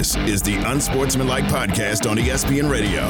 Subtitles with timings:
[0.00, 3.02] This is the Unsportsmanlike Podcast on ESPN Radio.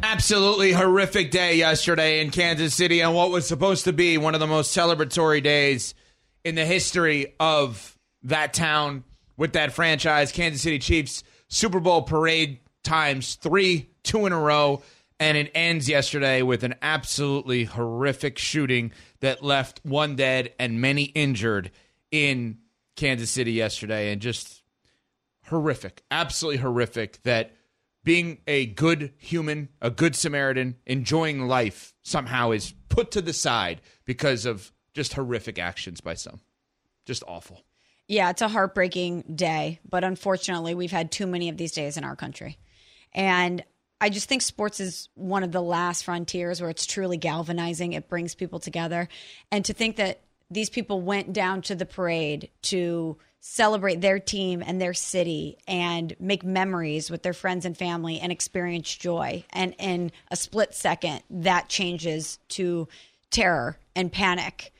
[0.00, 4.40] absolutely horrific day yesterday in Kansas City on what was supposed to be one of
[4.40, 5.94] the most celebratory days
[6.44, 9.02] in the history of that town
[9.38, 10.30] with that franchise.
[10.32, 14.82] Kansas City Chiefs Super Bowl parade times three, two in a row.
[15.20, 21.04] And it ends yesterday with an absolutely horrific shooting that left one dead and many
[21.04, 21.70] injured
[22.10, 22.58] in
[22.94, 24.12] Kansas City yesterday.
[24.12, 24.62] And just
[25.46, 27.52] horrific, absolutely horrific that
[28.04, 33.80] being a good human, a good Samaritan, enjoying life somehow is put to the side
[34.04, 36.40] because of just horrific actions by some.
[37.06, 37.64] Just awful.
[38.08, 42.04] Yeah, it's a heartbreaking day, but unfortunately, we've had too many of these days in
[42.04, 42.58] our country.
[43.12, 43.62] And
[44.00, 47.92] I just think sports is one of the last frontiers where it's truly galvanizing.
[47.92, 49.08] It brings people together.
[49.52, 54.62] And to think that these people went down to the parade to celebrate their team
[54.64, 59.44] and their city and make memories with their friends and family and experience joy.
[59.50, 62.88] And in a split second, that changes to
[63.30, 64.72] terror and panic.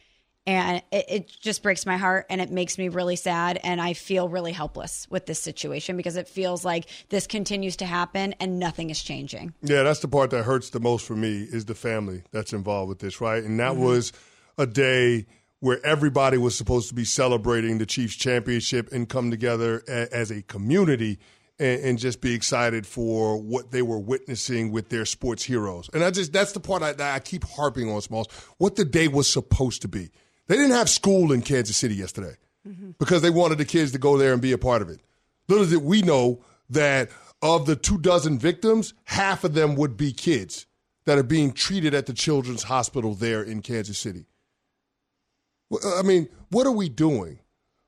[0.48, 3.60] And it, it, just breaks my heart and it makes me really sad.
[3.62, 7.84] And I feel really helpless with this situation because it feels like this continues to
[7.84, 9.52] happen and nothing is changing.
[9.60, 12.88] Yeah, that's the part that hurts the most for me is the family that's involved
[12.88, 13.44] with this, right?
[13.44, 13.82] And that mm-hmm.
[13.82, 14.12] was
[14.56, 15.26] a day
[15.60, 20.30] where everybody was supposed to be celebrating the Chiefs championship and come together a, as
[20.30, 21.18] a community
[21.58, 25.90] and, and, just be excited for what they were witnessing with their sports heroes.
[25.92, 28.28] And I just that's the part I, I keep harping on, Smalls.
[28.56, 30.10] What the day was supposed to be.
[30.48, 32.92] They didn't have school in Kansas City yesterday mm-hmm.
[32.98, 35.00] because they wanted the kids to go there and be a part of it.
[35.48, 36.40] Little did we know
[36.70, 40.66] that of the two dozen victims, half of them would be kids
[41.04, 44.26] that are being treated at the Children's Hospital there in Kansas City.
[45.96, 47.38] I mean, what are we doing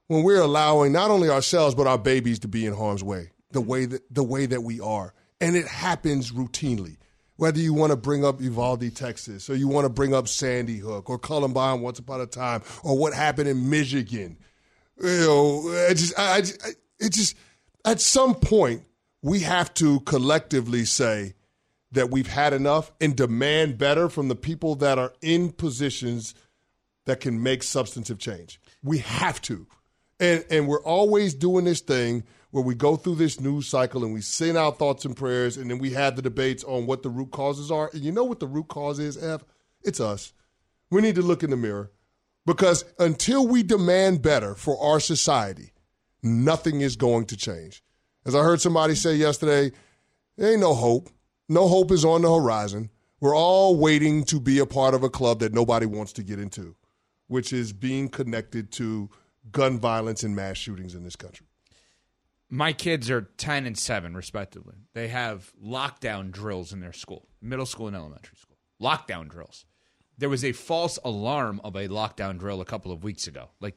[0.06, 3.60] when we're allowing not only ourselves but our babies to be in harm's way the
[3.60, 6.96] way that the way that we are, and it happens routinely.
[7.40, 10.76] Whether you want to bring up Uvalde, Texas, or you want to bring up Sandy
[10.76, 14.36] Hook or Columbine once upon a time, or what happened in Michigan,
[15.02, 17.38] you know, just, I, I, it just
[17.86, 18.82] at some point
[19.22, 21.32] we have to collectively say
[21.92, 26.34] that we've had enough and demand better from the people that are in positions
[27.06, 28.60] that can make substantive change.
[28.82, 29.66] We have to.
[30.18, 34.12] And and we're always doing this thing where we go through this news cycle and
[34.12, 37.08] we send out thoughts and prayers and then we have the debates on what the
[37.08, 37.90] root causes are.
[37.92, 39.44] And you know what the root cause is, F?
[39.82, 40.32] It's us.
[40.90, 41.90] We need to look in the mirror
[42.46, 45.72] because until we demand better for our society,
[46.22, 47.82] nothing is going to change.
[48.26, 49.74] As I heard somebody say yesterday,
[50.36, 51.08] there ain't no hope.
[51.48, 52.90] No hope is on the horizon.
[53.20, 56.38] We're all waiting to be a part of a club that nobody wants to get
[56.38, 56.74] into
[57.30, 59.08] which is being connected to
[59.52, 61.46] gun violence and mass shootings in this country.
[62.52, 64.74] My kids are 10 and 7, respectively.
[64.92, 68.56] They have lockdown drills in their school, middle school and elementary school.
[68.82, 69.64] Lockdown drills.
[70.18, 73.50] There was a false alarm of a lockdown drill a couple of weeks ago.
[73.60, 73.76] Like,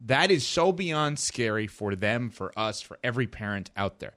[0.00, 4.14] that is so beyond scary for them, for us, for every parent out there.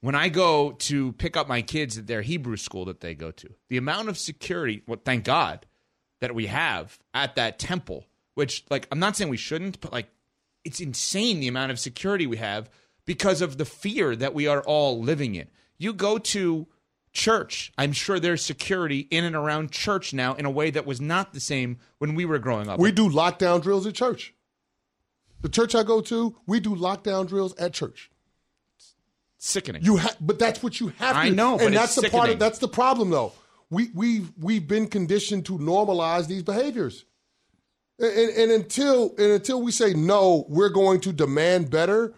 [0.00, 3.30] When I go to pick up my kids at their Hebrew school that they go
[3.30, 5.66] to, the amount of security, well, thank God,
[6.20, 10.08] that we have at that temple, which, like, I'm not saying we shouldn't, but like,
[10.64, 12.68] it's insane the amount of security we have
[13.06, 15.48] because of the fear that we are all living in.
[15.78, 16.66] You go to
[17.12, 21.00] church, I'm sure there's security in and around church now in a way that was
[21.00, 22.78] not the same when we were growing up.
[22.78, 24.34] We do lockdown drills at church.
[25.40, 28.10] The church I go to, we do lockdown drills at church.
[29.36, 29.82] Sickening.
[29.82, 31.18] You ha- but that's what you have to.
[31.18, 32.18] I know, and that's the sickening.
[32.18, 32.30] part.
[32.30, 33.32] Of, that's the problem, though
[33.70, 37.04] we, we've, we've been conditioned to normalize these behaviors.
[37.98, 42.14] And, and, until, and until we say, no, we're going to demand better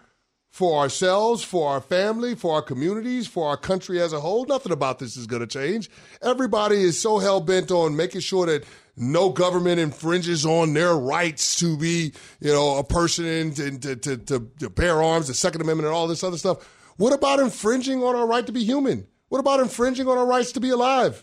[0.56, 4.72] for ourselves, for our family, for our communities, for our country as a whole, nothing
[4.72, 5.90] about this is going to change.
[6.22, 8.64] Everybody is so hell bent on making sure that
[8.96, 14.16] no government infringes on their rights to be, you know, a person and to, to,
[14.16, 16.66] to, to bear arms, the Second Amendment, and all this other stuff.
[16.96, 19.06] What about infringing on our right to be human?
[19.28, 21.22] What about infringing on our rights to be alive?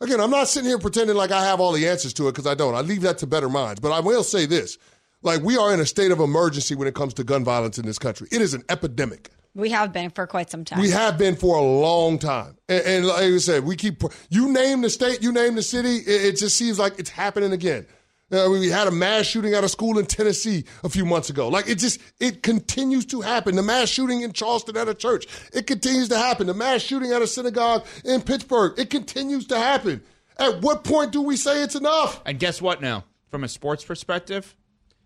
[0.00, 2.46] Again, I'm not sitting here pretending like I have all the answers to it because
[2.46, 2.76] I don't.
[2.76, 3.80] I leave that to better minds.
[3.80, 4.78] But I will say this
[5.22, 7.86] like, we are in a state of emergency when it comes to gun violence in
[7.86, 8.28] this country.
[8.30, 9.30] It is an epidemic.
[9.54, 10.80] We have been for quite some time.
[10.80, 12.56] We have been for a long time.
[12.68, 15.96] And, and like I said, we keep, you name the state, you name the city,
[15.96, 17.86] it, it just seems like it's happening again.
[18.32, 21.48] Uh, we had a mass shooting at a school in Tennessee a few months ago.
[21.48, 23.56] Like it just it continues to happen.
[23.56, 26.46] The mass shooting in Charleston at a church, it continues to happen.
[26.46, 30.00] The mass shooting at a synagogue in Pittsburgh, it continues to happen.
[30.38, 32.22] At what point do we say it's enough?
[32.24, 33.04] And guess what now?
[33.32, 34.54] From a sports perspective,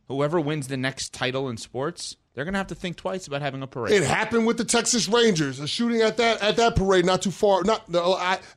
[0.08, 3.42] whoever wins the next title in sports, they're going to have to think twice about
[3.42, 3.92] having a parade.
[3.94, 7.30] It happened with the Texas Rangers, a shooting at that at that parade, not too
[7.30, 7.84] far, not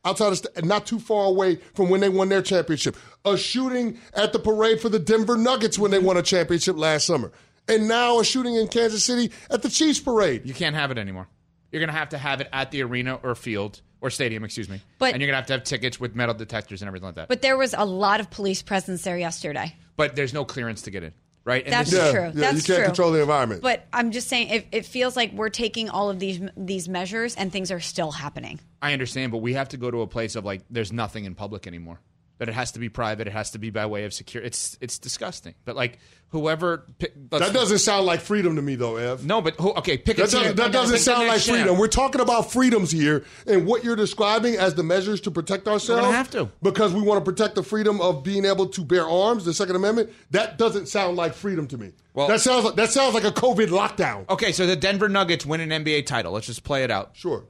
[0.03, 2.95] outside of, not too far away from when they won their championship.
[3.25, 7.05] A shooting at the parade for the Denver Nuggets when they won a championship last
[7.05, 7.31] summer,
[7.67, 10.45] and now a shooting in Kansas City at the Chiefs parade.
[10.45, 11.27] You can't have it anymore.
[11.71, 14.69] You're going to have to have it at the arena or field or stadium, excuse
[14.69, 14.81] me.
[15.00, 17.15] But- and you're going to have to have tickets with metal detectors and everything like
[17.15, 17.27] that.
[17.27, 19.75] But there was a lot of police presence there yesterday.
[19.97, 21.11] but there's no clearance to get in,
[21.47, 21.63] right?
[21.63, 22.25] And That's this- Yeah, true.
[22.25, 22.85] yeah, That's you can't true.
[22.85, 23.61] control the environment.
[23.61, 27.35] But I'm just saying, it, it feels like we're taking all of these these measures
[27.35, 28.59] and things are still happening.
[28.81, 31.33] I understand, but we have to go to a place of like there's nothing in
[31.33, 31.99] public anymore.
[32.38, 33.28] But it has to be private.
[33.28, 34.44] It has to be by way of secure.
[34.44, 35.56] It's it's disgusting.
[35.66, 35.98] But like
[36.30, 39.25] whoever that doesn't sound like freedom to me, though, Ev.
[39.25, 40.39] no, but who, okay, pick a That team.
[40.42, 41.78] doesn't, that doesn't sound like freedom.
[41.78, 46.01] We're talking about freedoms here, and what you're describing as the measures to protect ourselves.
[46.04, 46.50] gonna have to.
[46.62, 49.75] because we want to protect the freedom of being able to bear arms, the Second
[49.78, 50.12] Amendment.
[50.31, 51.94] That doesn't sound like freedom to me.
[52.13, 54.30] Well- that sounds like that sounds like a COVID lockdown.
[54.30, 56.34] Okay, so the Denver Nuggets win an NBA title.
[56.34, 57.12] Let's just play it out.
[57.13, 57.45] Sure.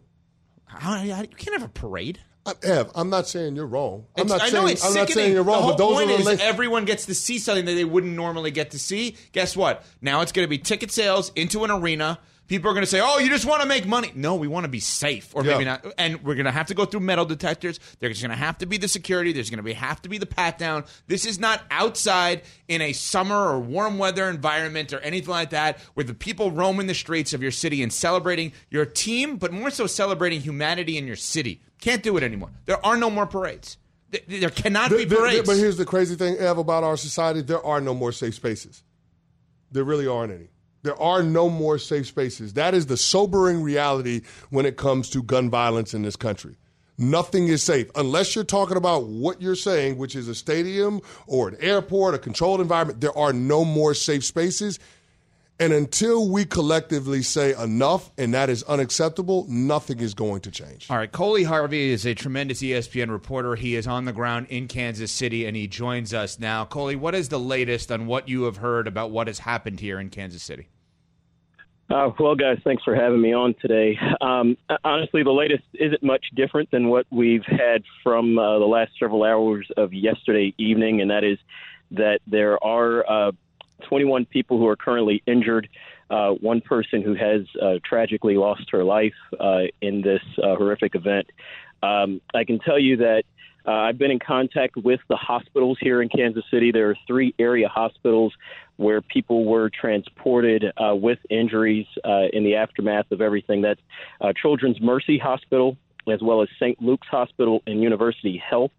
[0.65, 2.19] How, you can't have a parade.
[2.63, 4.05] Ev, I'm not saying you're wrong.
[4.15, 5.15] I'm It's- not I saying know it's I'm not sickening.
[5.25, 7.39] saying you're wrong, the whole but those point are the is everyone gets to see
[7.39, 9.15] something that they wouldn't normally get to see.
[9.33, 9.83] Guess what?
[10.01, 12.19] Now it's going to be ticket sales into an arena.
[12.47, 14.63] People are going to say, "Oh, you just want to make money." No, we want
[14.63, 15.85] to be safe, or maybe not.
[15.97, 17.79] And we're going to have to go through metal detectors.
[17.99, 19.33] There's going to have to be the security.
[19.33, 20.85] There's going to be have to be the pat down.
[21.07, 25.79] This is not outside in a summer or warm weather environment or anything like that,
[25.93, 29.69] where the people roaming the streets of your city and celebrating your team, but more
[29.69, 31.61] so celebrating humanity in your city.
[31.81, 32.51] Can't do it anymore.
[32.65, 33.77] There are no more parades.
[34.27, 35.45] There cannot be parades.
[35.47, 38.83] but here's the crazy thing, Ev, about our society: there are no more safe spaces.
[39.71, 40.47] There really aren't any.
[40.87, 42.53] There are no more safe spaces.
[42.53, 46.55] That is the sobering reality when it comes to gun violence in this country.
[46.97, 51.49] Nothing is safe unless you're talking about what you're saying, which is a stadium or
[51.49, 53.01] an airport, a controlled environment.
[53.01, 54.79] There are no more safe spaces.
[55.59, 60.89] And until we collectively say enough and that is unacceptable, nothing is going to change.
[60.89, 63.55] All right, Coley Harvey is a tremendous ESPN reporter.
[63.55, 66.63] He is on the ground in Kansas City, and he joins us now.
[66.63, 69.99] Coley, what is the latest on what you have heard about what has happened here
[69.99, 70.69] in Kansas City?
[71.89, 73.97] Uh, well, guys, thanks for having me on today.
[74.19, 78.91] Um, honestly, the latest isn't much different than what we've had from uh, the last
[78.99, 81.37] several hours of yesterday evening, and that is
[81.91, 83.31] that there are uh,
[83.87, 85.69] 21 people who are currently injured.
[86.09, 91.27] Uh, one person who has uh, tragically lost her life uh, in this horrific event.
[91.83, 93.23] Um, I can tell you that
[93.67, 96.71] uh, I've been in contact with the hospitals here in Kansas City.
[96.71, 98.33] There are three area hospitals
[98.77, 103.61] where people were transported uh, with injuries uh, in the aftermath of everything.
[103.61, 103.81] That's
[104.21, 105.75] uh, Children's Mercy Hospital,
[106.11, 106.81] as well as St.
[106.81, 108.71] Luke's Hospital and University Health.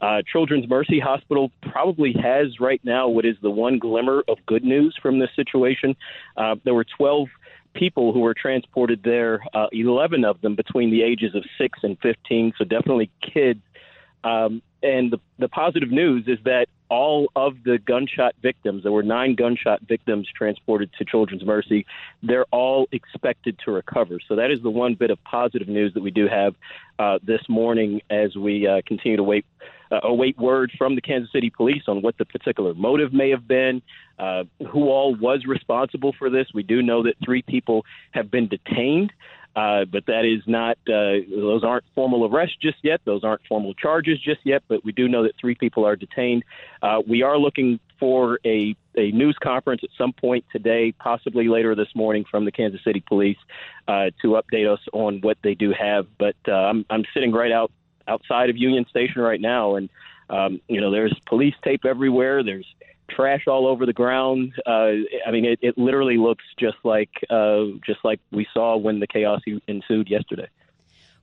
[0.00, 4.62] Uh, Children's Mercy Hospital probably has right now what is the one glimmer of good
[4.62, 5.96] news from this situation.
[6.36, 7.26] Uh, there were 12
[7.74, 11.98] people who were transported there, uh, 11 of them between the ages of 6 and
[12.00, 13.60] 15, so definitely kids.
[14.24, 19.02] Um, and the, the positive news is that all of the gunshot victims, there were
[19.02, 21.84] nine gunshot victims transported to Children's Mercy,
[22.22, 24.18] they're all expected to recover.
[24.26, 26.54] So that is the one bit of positive news that we do have
[26.98, 29.44] uh, this morning as we uh, continue to wait.
[29.90, 33.48] Uh, await word from the Kansas City Police on what the particular motive may have
[33.48, 33.80] been,
[34.18, 36.46] uh, who all was responsible for this.
[36.52, 39.14] We do know that three people have been detained.
[39.58, 43.00] Uh, but that is not; uh, those aren't formal arrests just yet.
[43.04, 44.62] Those aren't formal charges just yet.
[44.68, 46.44] But we do know that three people are detained.
[46.80, 51.74] Uh, we are looking for a a news conference at some point today, possibly later
[51.74, 53.38] this morning, from the Kansas City Police
[53.88, 56.06] uh, to update us on what they do have.
[56.18, 57.72] But uh, I'm I'm sitting right out
[58.06, 59.88] outside of Union Station right now, and
[60.30, 62.44] um, you know there's police tape everywhere.
[62.44, 62.66] There's
[63.10, 64.52] trash all over the ground.
[64.66, 64.92] Uh,
[65.26, 69.06] I mean, it, it literally looks just like uh, just like we saw when the
[69.06, 70.48] chaos ensued yesterday.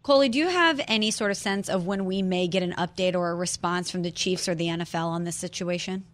[0.04, 3.15] Coley, do you have any sort of sense of when we may get an update
[3.15, 6.06] or a response from the Chiefs or the NFL on this situation?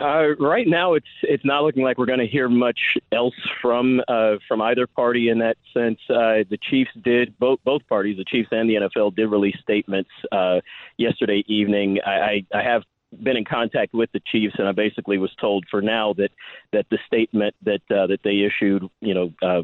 [0.00, 2.80] Uh, right now, it's it's not looking like we're going to hear much
[3.12, 5.98] else from uh, from either party in that sense.
[6.10, 10.10] Uh, the Chiefs did both both parties, the Chiefs and the NFL, did release statements
[10.32, 10.60] uh,
[10.96, 11.98] yesterday evening.
[12.04, 12.82] I, I, I have
[13.22, 16.30] been in contact with the Chiefs, and I basically was told for now that
[16.72, 19.62] that the statement that uh, that they issued, you know, uh,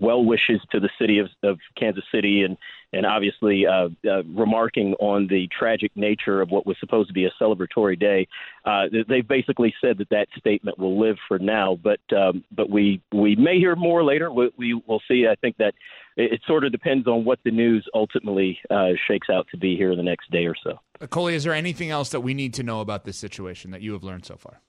[0.00, 2.56] well wishes to the city of, of Kansas City and
[2.92, 7.26] and obviously uh, uh, remarking on the tragic nature of what was supposed to be
[7.26, 8.26] a celebratory day.
[8.64, 13.00] Uh, they've basically said that that statement will live for now, but um, but we
[13.12, 14.32] we may hear more later.
[14.32, 15.26] We, we will see.
[15.30, 15.74] I think that
[16.16, 19.76] it, it sort of depends on what the news ultimately uh, shakes out to be
[19.76, 20.78] here in the next day or so.
[21.08, 23.92] Coley, is there anything else that we need to know about this situation that you
[23.92, 24.60] have learned so far?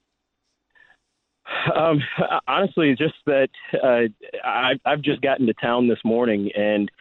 [1.75, 1.99] Um,
[2.47, 3.49] honestly, just that
[3.83, 4.07] uh,
[4.45, 6.91] I, I've just gotten to town this morning, and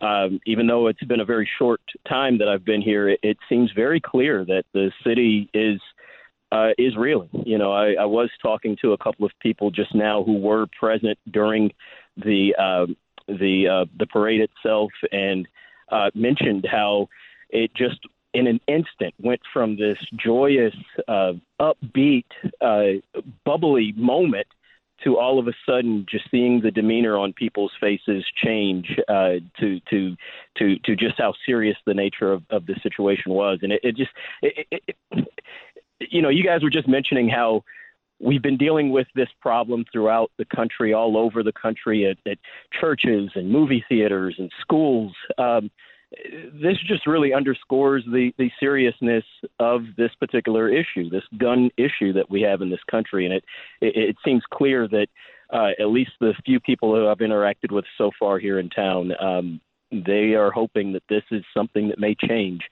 [0.00, 3.38] um, even though it's been a very short time that I've been here, it, it
[3.48, 5.80] seems very clear that the city is
[6.52, 7.30] uh, is reeling.
[7.44, 10.66] You know, I, I was talking to a couple of people just now who were
[10.78, 11.72] present during
[12.16, 12.86] the uh,
[13.26, 15.48] the uh, the parade itself, and
[15.90, 17.08] uh, mentioned how
[17.50, 17.98] it just
[18.34, 20.74] in an instant went from this joyous,
[21.08, 22.26] uh, upbeat,
[22.60, 23.00] uh,
[23.46, 24.46] bubbly moment
[25.04, 29.80] to all of a sudden just seeing the demeanor on people's faces change uh, to
[29.90, 30.16] to
[30.58, 33.96] to to just how serious the nature of, of the situation was, and it, it
[33.96, 34.10] just
[34.42, 34.96] it, it,
[36.00, 37.62] you know you guys were just mentioning how
[38.20, 42.38] we've been dealing with this problem throughout the country, all over the country, at, at
[42.80, 45.12] churches and movie theaters and schools.
[45.38, 45.70] Um,
[46.12, 49.24] this just really underscores the, the seriousness
[49.58, 53.24] of this particular issue, this gun issue that we have in this country.
[53.24, 53.44] And it,
[53.80, 55.08] it, it seems clear that
[55.52, 59.12] uh, at least the few people who I've interacted with so far here in town,
[59.20, 59.60] um,
[59.90, 62.62] they are hoping that this is something that may change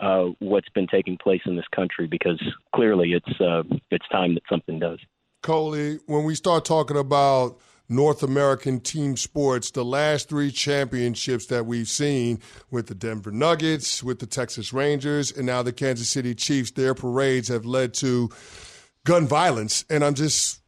[0.00, 2.42] uh, what's been taking place in this country because
[2.74, 4.98] clearly it's uh, it's time that something does.
[5.42, 11.64] Coley, when we start talking about North American team sports, the last three championships that
[11.64, 12.40] we've seen
[12.70, 16.94] with the Denver Nuggets, with the Texas Rangers, and now the Kansas City Chiefs, their
[16.94, 18.28] parades have led to
[19.04, 19.86] gun violence.
[19.88, 20.60] And I'm just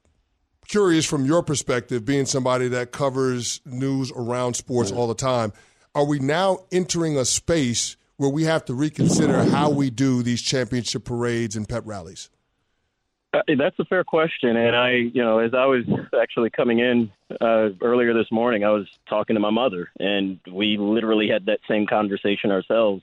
[0.67, 5.53] curious from your perspective, being somebody that covers news around sports all the time,
[5.95, 10.41] are we now entering a space where we have to reconsider how we do these
[10.41, 12.31] championship parades and pep rallies?
[13.33, 15.85] Uh, that's a fair question, and I, you know, as I was
[16.21, 20.77] actually coming in uh, earlier this morning, I was talking to my mother, and we
[20.79, 23.03] literally had that same conversation ourselves.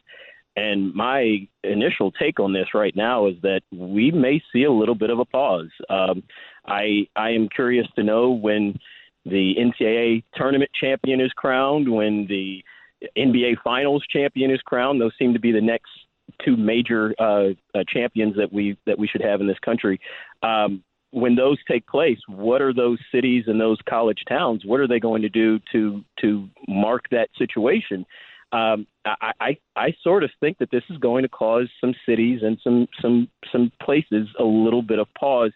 [0.57, 4.95] And my initial take on this right now is that we may see a little
[4.95, 5.69] bit of a pause.
[5.89, 6.23] Um,
[6.65, 8.77] I I am curious to know when
[9.23, 12.63] the NCAA tournament champion is crowned, when the
[13.15, 14.99] NBA Finals champion is crowned.
[14.99, 15.91] Those seem to be the next
[16.43, 19.99] two major uh, uh, champions that we that we should have in this country.
[20.43, 24.63] Um, when those take place, what are those cities and those college towns?
[24.65, 28.05] What are they going to do to to mark that situation?
[28.51, 32.41] Um, I, I I sort of think that this is going to cause some cities
[32.43, 35.51] and some some some places a little bit of pause.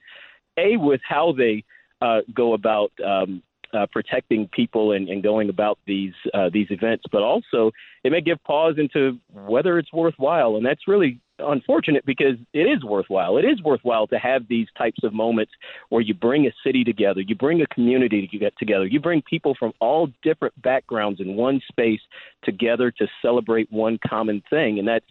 [0.57, 1.63] A with how they
[2.01, 3.41] uh, go about um,
[3.73, 7.71] uh, protecting people and, and going about these uh, these events, but also
[8.03, 12.83] it may give pause into whether it's worthwhile, and that's really unfortunate because it is
[12.83, 13.37] worthwhile.
[13.37, 15.51] It is worthwhile to have these types of moments
[15.89, 19.21] where you bring a city together, you bring a community to get together, you bring
[19.23, 22.01] people from all different backgrounds in one space
[22.43, 25.05] together to celebrate one common thing, and that's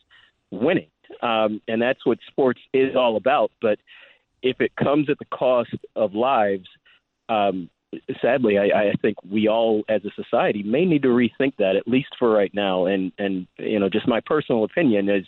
[0.50, 0.88] winning.
[1.22, 3.50] Um, and that's what sports is all about.
[3.60, 3.78] But
[4.42, 6.68] if it comes at the cost of lives,
[7.28, 7.68] um,
[8.20, 11.88] sadly, I, I think we all, as a society, may need to rethink that at
[11.88, 12.86] least for right now.
[12.86, 15.26] And and you know, just my personal opinion is,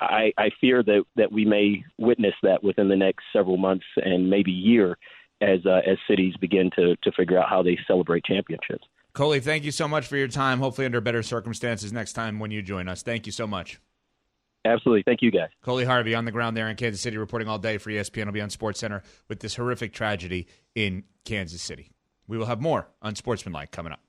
[0.00, 4.28] I, I fear that that we may witness that within the next several months and
[4.28, 4.96] maybe year,
[5.40, 8.86] as uh, as cities begin to to figure out how they celebrate championships.
[9.12, 10.58] Coley, thank you so much for your time.
[10.60, 13.02] Hopefully, under better circumstances next time when you join us.
[13.02, 13.80] Thank you so much.
[14.66, 15.02] Absolutely.
[15.02, 15.48] Thank you, guys.
[15.62, 18.26] Coley Harvey on the ground there in Kansas City, reporting all day for ESPN.
[18.26, 21.90] will be on Sports Center with this horrific tragedy in Kansas City.
[22.28, 24.00] We will have more on Sportsmanlike coming up.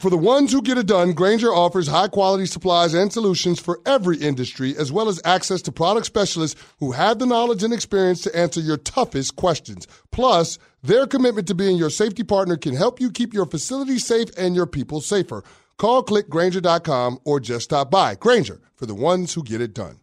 [0.00, 3.80] For the ones who get it done, Grainger offers high quality supplies and solutions for
[3.86, 8.20] every industry, as well as access to product specialists who have the knowledge and experience
[8.22, 9.86] to answer your toughest questions.
[10.10, 14.30] Plus, their commitment to being your safety partner can help you keep your facility safe
[14.36, 15.44] and your people safer.
[15.76, 18.14] Call clickgrainger.com or just stop by.
[18.14, 20.00] Grainger for the ones who get it done.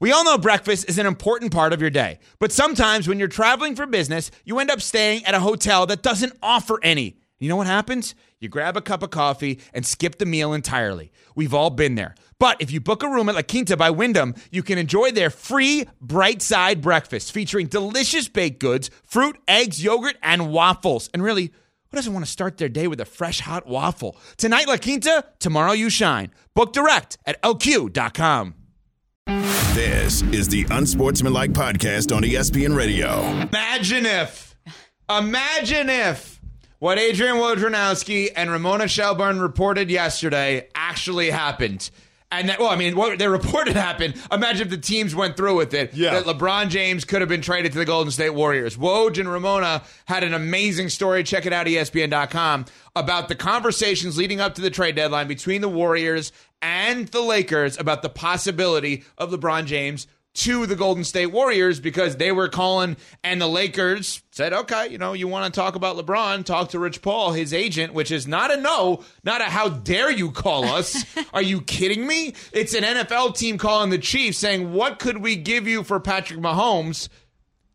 [0.00, 3.28] We all know breakfast is an important part of your day, but sometimes when you're
[3.28, 7.16] traveling for business, you end up staying at a hotel that doesn't offer any.
[7.38, 8.14] You know what happens?
[8.38, 11.10] You grab a cup of coffee and skip the meal entirely.
[11.34, 12.14] We've all been there.
[12.38, 15.30] But if you book a room at La Quinta by Wyndham, you can enjoy their
[15.30, 21.08] free bright side breakfast featuring delicious baked goods, fruit, eggs, yogurt, and waffles.
[21.14, 21.52] And really,
[21.94, 24.16] who doesn't want to start their day with a fresh hot waffle?
[24.36, 26.32] Tonight, La Quinta, tomorrow, you shine.
[26.52, 28.54] Book direct at lq.com.
[29.74, 33.20] This is the Unsportsmanlike Podcast on ESPN Radio.
[33.48, 34.56] Imagine if,
[35.08, 36.40] imagine if
[36.80, 41.90] What Adrian Wojnarowski and Ramona Shelburne reported yesterday actually happened.
[42.38, 44.14] And that, well, I mean, what they reported happened.
[44.32, 45.94] Imagine if the teams went through with it.
[45.94, 46.20] Yeah.
[46.20, 48.76] That LeBron James could have been traded to the Golden State Warriors.
[48.76, 51.22] Woj and Ramona had an amazing story.
[51.22, 55.68] Check it out, ESPN.com, about the conversations leading up to the trade deadline between the
[55.68, 61.78] Warriors and the Lakers about the possibility of LeBron James to the Golden State Warriors
[61.78, 65.76] because they were calling and the Lakers said, okay, you know, you want to talk
[65.76, 69.44] about LeBron, talk to Rich Paul, his agent, which is not a no, not a
[69.44, 71.04] how dare you call us.
[71.32, 72.34] Are you kidding me?
[72.52, 76.40] It's an NFL team calling the Chiefs saying, what could we give you for Patrick
[76.40, 77.08] Mahomes?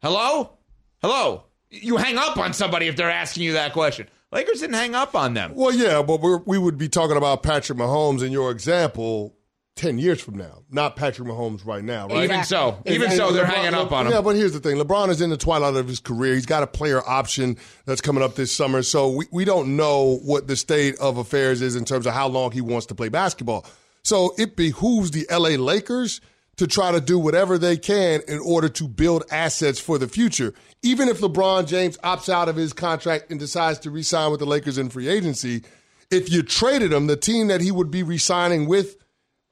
[0.01, 0.58] Hello?
[1.01, 1.46] Hello?
[1.70, 4.08] You hang up on somebody if they're asking you that question.
[4.32, 5.54] Lakers didn't hang up on them.
[5.56, 9.34] Well, yeah, but we're, we would be talking about Patrick Mahomes in your example
[9.79, 12.25] 10 years from now, not Patrick Mahomes right now, right?
[12.25, 14.12] Even so, even and so, they're LeBron- hanging up on him.
[14.12, 16.33] Yeah, but here's the thing LeBron is in the twilight of his career.
[16.33, 17.55] He's got a player option
[17.86, 18.83] that's coming up this summer.
[18.83, 22.27] So we, we don't know what the state of affairs is in terms of how
[22.27, 23.65] long he wants to play basketball.
[24.03, 26.19] So it behooves the LA Lakers
[26.57, 30.53] to try to do whatever they can in order to build assets for the future.
[30.83, 34.45] Even if LeBron James opts out of his contract and decides to re-sign with the
[34.45, 35.63] Lakers in free agency,
[36.12, 38.98] if you traded him, the team that he would be re-signing with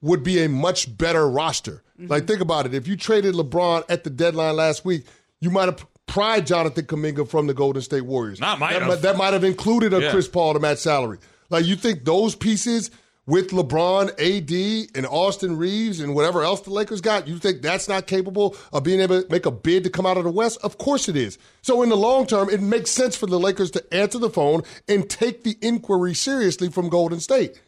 [0.01, 1.83] would be a much better roster.
[1.99, 2.11] Mm-hmm.
[2.11, 2.73] Like, think about it.
[2.73, 5.05] If you traded LeBron at the deadline last week,
[5.39, 8.39] you might have pried Jonathan Kuminga from the Golden State Warriors.
[8.39, 10.11] Not might that, might- that might have included a Yeah.
[10.11, 11.17] Chris Paul to match salary.
[11.49, 12.91] Like, you think those pieces
[13.25, 17.89] with LeBron, AD, and Austin Reaves and whatever else the Lakers got, you think that's
[17.89, 20.59] not capable of being able to make a bid to come out of the West?
[20.63, 21.37] Of course it is.
[21.61, 24.61] So, in the long term, it makes sense for the Lakers to answer the phone
[24.87, 27.59] and take the inquiry seriously from Golden State.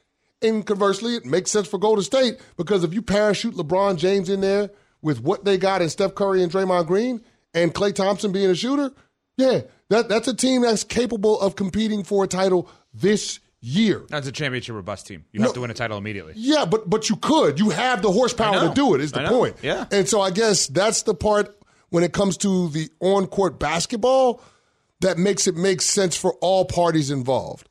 [0.41, 4.41] And conversely, it makes sense for Golden State because if you parachute LeBron James in
[4.41, 7.22] there with what they got in Steph Curry and Draymond Green
[7.53, 8.91] and Klay Thompson being a shooter,
[9.38, 14.05] yeah, that, that's a team that's capable of competing for a title this year.
[14.10, 15.25] That's a championship or bust team.
[15.31, 16.34] You have to win a title immediately.
[16.36, 17.60] Yeah, but but you could.
[17.60, 19.01] You have the horsepower to do it.
[19.01, 19.58] Is the point?
[19.62, 19.86] Yeah.
[19.91, 21.58] And so I guess that's the part
[21.89, 24.41] when it comes to the on court basketball
[25.01, 27.68] that makes it make sense for all parties involved.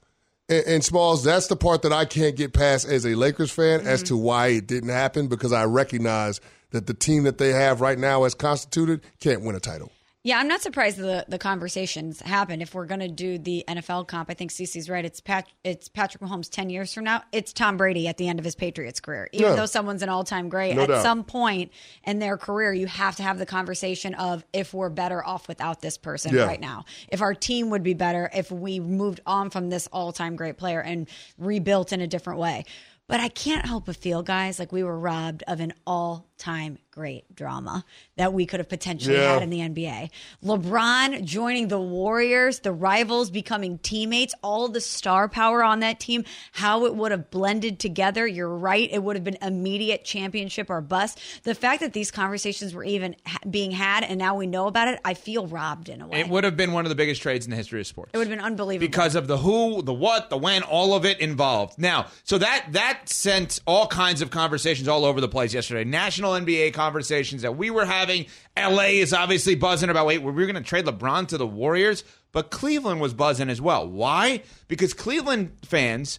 [0.49, 3.87] And, and Smalls, that's the part that I can't get past as a Lakers fan
[3.87, 4.23] as to mm-hmm.
[4.23, 8.25] why it didn't happen because I recognize that the team that they have right now
[8.25, 9.91] as constituted can't win a title.
[10.25, 12.61] Yeah, I'm not surprised the the conversations happen.
[12.61, 15.05] If we're going to do the NFL comp, I think Cece's right.
[15.05, 17.23] It's Pat, it's Patrick Mahomes ten years from now.
[17.31, 19.29] It's Tom Brady at the end of his Patriots career.
[19.33, 19.55] Even Yeah.
[19.55, 21.03] though someone's an all time great, No at doubt.
[21.03, 21.71] some point
[22.05, 25.81] in their career, you have to have the conversation of if we're better off without
[25.83, 26.47] this person Yeah.
[26.47, 26.85] right now.
[27.09, 30.59] If our team would be better if we moved on from this all time great
[30.59, 32.65] player and rebuilt in a different way.
[33.07, 36.79] But I can't help but feel, guys, like we were robbed of an all time
[36.99, 37.85] great drama
[38.17, 39.35] that we could have potentially Yeah.
[39.35, 40.11] had in the NBA.
[40.45, 46.25] LeBron joining the Warriors, the rivals becoming teammates, all the star power on that team,
[46.53, 48.27] how it would have blended together.
[48.27, 48.89] You're right.
[48.91, 51.21] It would have been immediate championship or bust.
[51.45, 54.89] The fact that these conversations were even ha- being had and now we know about
[54.89, 56.19] it, I feel robbed in a way.
[56.19, 58.11] It would have been one of the biggest trades in the history of sports.
[58.13, 58.89] It would have been unbelievable.
[58.89, 61.79] because of the who, the what, the when, all of it involved.
[61.79, 65.85] Now, so that that sent all kinds of conversations all over the place yesterday.
[65.85, 68.25] National NBA conversations that we were having.
[68.57, 72.03] LA is obviously buzzing about wait, were we going to trade LeBron to the Warriors?
[72.33, 73.87] But Cleveland was buzzing as well.
[73.87, 74.43] Why?
[74.69, 76.19] Because Cleveland fans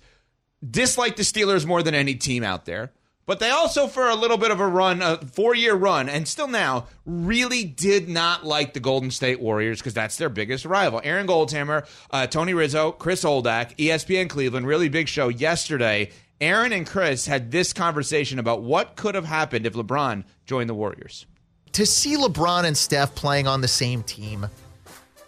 [0.68, 2.92] dislike the Steelers more than any team out there.
[3.26, 6.28] But they also, for a little bit of a run, a four year run, and
[6.28, 11.02] still now, really did not like the Golden State Warriors because that's their biggest rival.
[11.04, 16.10] Aaron Goldhammer, uh, Tony Rizzo, Chris Oldak, ESPN Cleveland, really big show yesterday.
[16.42, 20.74] Aaron and Chris had this conversation about what could have happened if LeBron joined the
[20.74, 21.28] Warriors.
[21.74, 24.48] to see LeBron and Steph playing on the same team,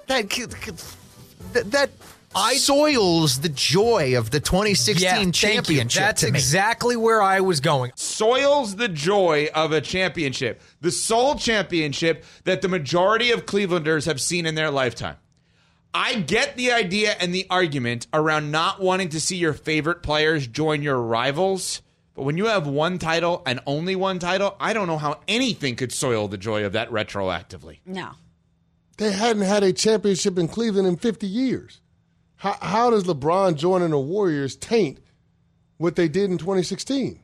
[0.07, 0.71] that c- c-
[1.53, 1.89] that, that
[2.57, 6.01] soils the joy of the 2016 Yeah, championship.
[6.01, 6.39] That's to me.
[6.39, 7.91] exactly where I was going.
[7.95, 14.19] soils the joy of a championship, the sole championship that the majority of Clevelanders have
[14.19, 15.17] seen in their lifetime.
[15.93, 20.47] I get the idea and the argument around not wanting to see your favorite players
[20.47, 21.81] join your rivals.
[22.21, 25.75] But when you have one title and only one title, I don't know how anything
[25.75, 27.79] could soil the joy of that retroactively.
[27.83, 28.11] no.
[28.97, 31.81] They hadn't had a championship in Cleveland in 50 years.
[32.35, 34.99] How, how does LeBron joining the Warriors taint
[35.77, 37.19] what they did in 2016?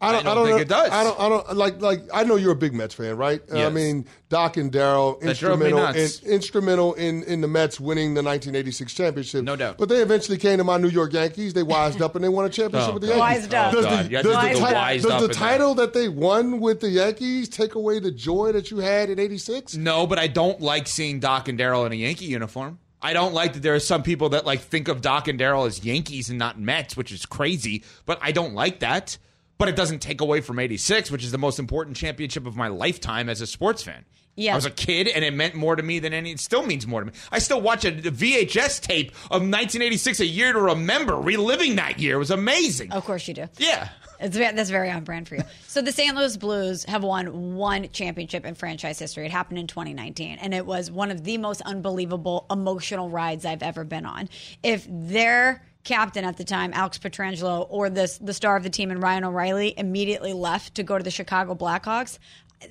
[0.00, 0.90] I don't think know- it does.
[0.92, 1.18] I don't.
[1.20, 1.80] I don't like.
[1.80, 3.40] Like I know you're a big Mets fan, right?
[3.52, 7.48] Uh, I mean, Doc and Darryl That drove me instrumental in, instrumental in in the
[7.48, 9.42] Mets winning the 1986 championship.
[9.42, 9.76] No doubt.
[9.78, 11.52] But they eventually came to my New York Yankees.
[11.52, 13.16] They wised up and they won a championship Oh, with the God.
[13.18, 13.50] Yankees.
[13.50, 13.72] Wised up.
[13.72, 14.04] Does Oh, the, God.
[14.10, 15.28] You does the, do the wised does the in there.
[15.34, 19.18] title that they won with the Yankees take away the joy that you had in
[19.18, 19.74] '86?
[19.76, 22.78] No, but I don't like seeing Doc and Darryl in a Yankee uniform.
[23.02, 25.66] I don't like that there are some people that like think of Doc and Darryl
[25.66, 27.84] as Yankees and not Mets, which is crazy.
[28.06, 29.18] But I don't like that.
[29.58, 32.68] But it doesn't take away from '86, which is the most important championship of my
[32.68, 34.04] lifetime as a sports fan.
[34.38, 34.52] Yeah.
[34.52, 36.30] I was a kid, and it meant more to me than any.
[36.30, 37.12] It still means more to me.
[37.32, 42.14] I still watch a VHS tape of 1986, a year to remember, reliving that year.
[42.14, 42.92] It was amazing.
[42.92, 43.48] Of course you do.
[43.58, 43.88] Yeah.
[44.20, 45.42] It's, that's very on brand for you.
[45.66, 46.14] So the St.
[46.16, 49.26] Louis Blues have won one championship in franchise history.
[49.26, 53.62] It happened in 2019, and it was one of the most unbelievable emotional rides I've
[53.62, 54.28] ever been on.
[54.62, 58.90] If their captain at the time, Alex Pietrangelo, or the the star of the team,
[58.90, 62.18] and Ryan O'Reilly, immediately left to go to the Chicago Blackhawks,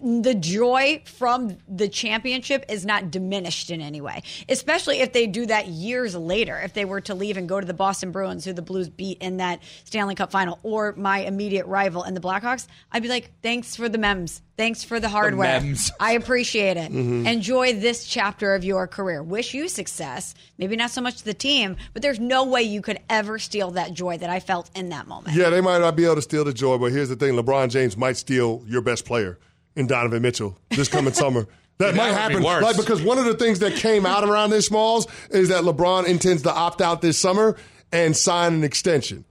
[0.03, 5.45] the joy from the championship is not diminished in any way, especially if they do
[5.45, 6.59] that years later.
[6.59, 9.19] If they were to leave and go to the Boston Bruins, who the Blues beat
[9.19, 13.31] in that Stanley Cup final, or my immediate rival in the Blackhawks, I'd be like,
[13.41, 14.41] thanks for the memes.
[14.57, 15.61] Thanks for the hardware.
[15.61, 15.91] memes.
[15.99, 16.91] I appreciate it.
[16.91, 17.27] Mm-hmm.
[17.27, 19.23] Enjoy this chapter of your career.
[19.23, 20.35] Wish you success.
[20.57, 23.71] Maybe not so much to the team, but there's no way you could ever steal
[23.71, 25.37] that joy that I felt in that moment.
[25.37, 27.69] Yeah, they might not be able to steal the joy, but here's the thing: LeBron
[27.69, 29.37] James might steal your best player
[29.77, 31.47] in Donovan Mitchell this coming summer.
[31.77, 32.63] That might be happen, worse.
[32.63, 36.07] like because one of the things that came out around this Smalls is that LeBron
[36.07, 37.55] intends to opt out this summer
[37.91, 39.25] and sign an extension.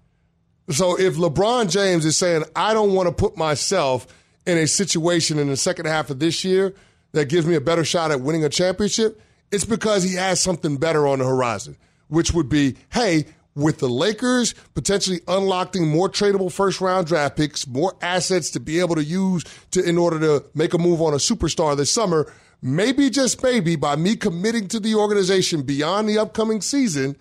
[0.71, 4.07] So if LeBron James is saying, I don't want to put myself
[4.47, 6.75] in a situation in the second half of this year
[7.13, 10.77] that gives me a better shot at winning a championship, it's because he has something
[10.77, 11.77] better on the horizon,
[12.09, 17.66] which would be, hey, with the Lakers potentially unlocking more tradable first round draft picks,
[17.66, 19.42] more assets to be able to use
[19.73, 23.75] to in order to make a move on a superstar this summer, maybe just maybe
[23.75, 27.16] by me committing to the organization beyond the upcoming season,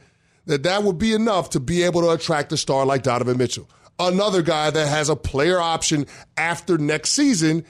[0.45, 3.67] that that would be enough to be able to attract a star like Donovan Mitchell.
[3.97, 7.65] Another guy that has a player option after next season.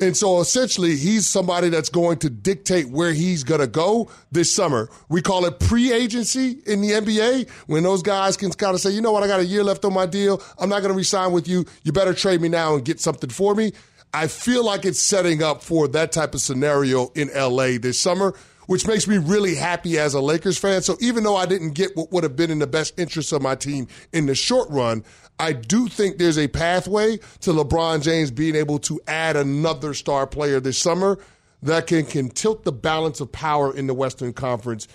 [0.00, 4.54] And so essentially, he's somebody that's going to dictate where he's going to go this
[4.54, 4.88] summer.
[5.10, 8.90] We call it pre agency in the NBA when those guys can kind of say,
[8.90, 10.42] you know what, I got a year left on my deal.
[10.58, 11.66] I'm not going to resign with you.
[11.82, 13.72] You better trade me now and get something for me.
[14.14, 18.34] I feel like it's setting up for that type of scenario in LA this summer
[18.70, 20.80] which makes me really happy as a Lakers fan.
[20.80, 23.42] So even though I didn't get what would have been in the best interest of
[23.42, 25.02] my team in the short run,
[25.40, 30.26] I do think there's a pathway to LeBron James being able to add another star
[30.26, 31.18] player this summer
[31.62, 34.86] that can, can tilt the balance of power in the Western Conference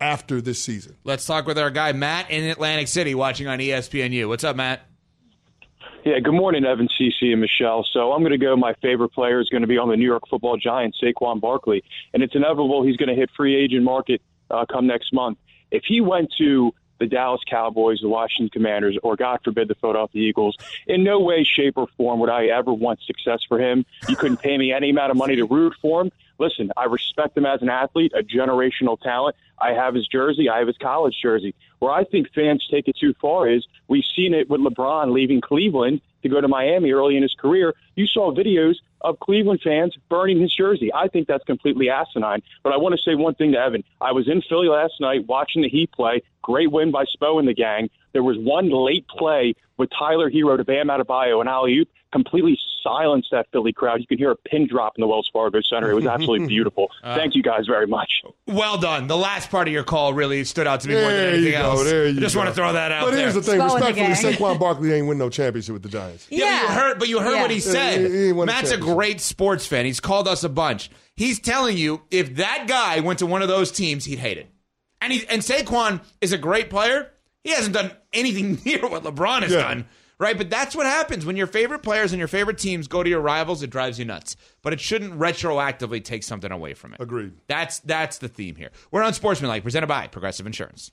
[0.00, 0.96] after this season.
[1.04, 4.26] Let's talk with our guy Matt in Atlantic City, watching on ESPNU.
[4.26, 4.80] What's up, Matt?
[6.06, 7.86] Yeah, good morning, Evan, CC, and Michelle.
[7.92, 8.56] So I'm going to go.
[8.56, 11.84] My favorite player is going to be on the New York Football Giants, Saquon Barkley,
[12.14, 15.36] and it's inevitable he's going to hit free agent market uh, come next month.
[15.70, 20.28] If he went to the Dallas Cowboys, the Washington Commanders, or God forbid the Philadelphia
[20.28, 23.84] Eagles, in no way, shape, or form would I ever want success for him.
[24.08, 26.12] You couldn't pay me any amount of money to root for him.
[26.38, 29.36] Listen, I respect him as an athlete, a generational talent.
[29.58, 30.48] I have his jersey.
[30.48, 31.54] I have his college jersey.
[31.80, 35.40] Where I think fans take it too far is we've seen it with LeBron leaving
[35.40, 37.74] Cleveland to go to Miami early in his career.
[37.96, 40.92] You saw videos of Cleveland fans burning his jersey.
[40.92, 42.42] I think that's completely asinine.
[42.62, 43.84] But I want to say one thing to Evan.
[44.00, 46.22] I was in Philly last night watching the Heat play.
[46.42, 47.90] Great win by Spo and the gang.
[48.12, 52.58] There was one late play with Tyler Herro to Bam Adebayo and alley oop completely
[52.82, 54.00] silenced that Philly crowd.
[54.00, 55.90] You could hear a pin drop in the Wells Fargo Center.
[55.90, 56.88] It was absolutely beautiful.
[57.04, 58.10] Uh, Thank you guys very much.
[58.46, 59.06] Well done.
[59.06, 61.52] The last part of your call really stood out to me more than anything you
[61.52, 61.58] go.
[61.58, 61.84] else.
[61.84, 62.40] There you I just go.
[62.40, 63.20] want to throw that out But there.
[63.20, 64.32] here's the thing: Spo and the respectfully.
[64.34, 66.26] Saquon Barkley ain't win no championship with the Giants.
[66.30, 67.42] Yeah, but you heard, but you heard Yeah.
[67.42, 68.00] what he said.
[68.00, 69.84] He- he ain't a Matt's a great sports fan.
[69.84, 70.90] He's called us a bunch.
[71.16, 74.48] He's telling you if that guy went to one of those teams, he'd hate it.
[75.02, 77.10] And he and Saquon is a great player.
[77.44, 79.62] He hasn't done anything near what LeBron has Yeah.
[79.62, 79.86] done,
[80.20, 80.38] right?
[80.38, 83.20] But that's what happens when your favorite players and your favorite teams go to your
[83.20, 83.64] rivals.
[83.64, 84.36] It drives you nuts.
[84.62, 87.00] But it shouldn't retroactively take something away from it.
[87.00, 87.32] Agreed.
[87.48, 88.70] That's that's the theme here.
[88.92, 90.92] We're on Sportsmanlike, presented by Progressive Insurance.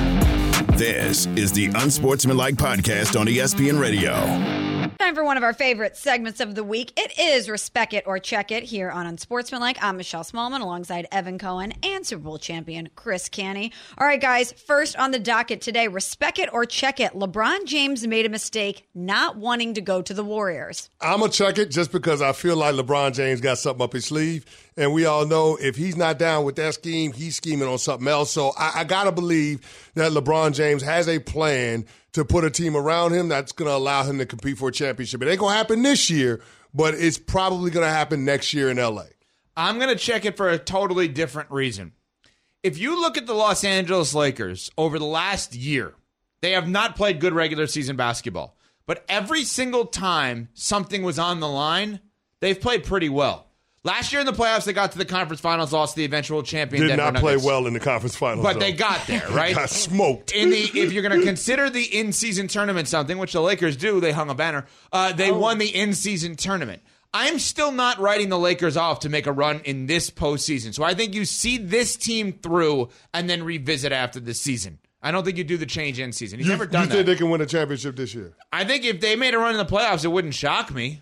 [0.81, 4.13] This is the Unsportsmanlike Podcast on ESPN Radio.
[4.97, 6.91] Time for one of our favorite segments of the week.
[6.97, 9.77] It is Respect It or Check It here on Unsportsmanlike.
[9.79, 13.71] I'm Michelle Smallmon alongside Evan Cohen and Super Bowl champion Chris Canty.
[13.99, 17.13] All right, guys, first on the docket today Respect It or Check It.
[17.13, 20.89] LeBron James made a mistake not wanting to go to the Warriors.
[20.99, 23.93] I'm going to check it just because I feel like LeBron James got something up
[23.93, 24.45] his sleeve.
[24.81, 28.07] And we all know if he's not down with that scheme, he's scheming on something
[28.07, 28.31] else.
[28.31, 29.61] So I, I got to believe
[29.93, 33.75] that LeBron James has a plan to put a team around him that's going to
[33.75, 35.21] allow him to compete for a championship.
[35.21, 36.41] It ain't going to happen this year,
[36.73, 39.03] but it's probably going to happen next year in LA.
[39.55, 41.91] I'm going to check it for a totally different reason.
[42.63, 45.93] If you look at the Los Angeles Lakers over the last year,
[46.41, 48.57] they have not played good regular season basketball.
[48.87, 51.99] But every single time something was on the line,
[52.39, 53.45] they've played pretty well.
[53.83, 56.43] Last year in the playoffs, they got to the conference finals, lost to the eventual
[56.43, 56.83] champion.
[56.83, 57.45] Did Denver not play Nuggets.
[57.45, 58.43] well in the conference finals.
[58.43, 58.59] But though.
[58.59, 59.55] they got there, right?
[59.55, 60.33] got smoked.
[60.33, 63.99] In the if you're going to consider the in-season tournament something, which the Lakers do,
[63.99, 64.67] they hung a banner.
[64.91, 66.83] Uh, they won the in-season tournament.
[67.13, 70.73] I'm still not writing the Lakers off to make a run in this postseason.
[70.73, 74.79] So I think you see this team through and then revisit after the season.
[75.01, 76.37] I don't think you do the change in season.
[76.37, 76.93] He's you, never done you that.
[76.93, 78.33] think they can win a championship this year?
[78.53, 81.01] I think if they made a run in the playoffs, it wouldn't shock me.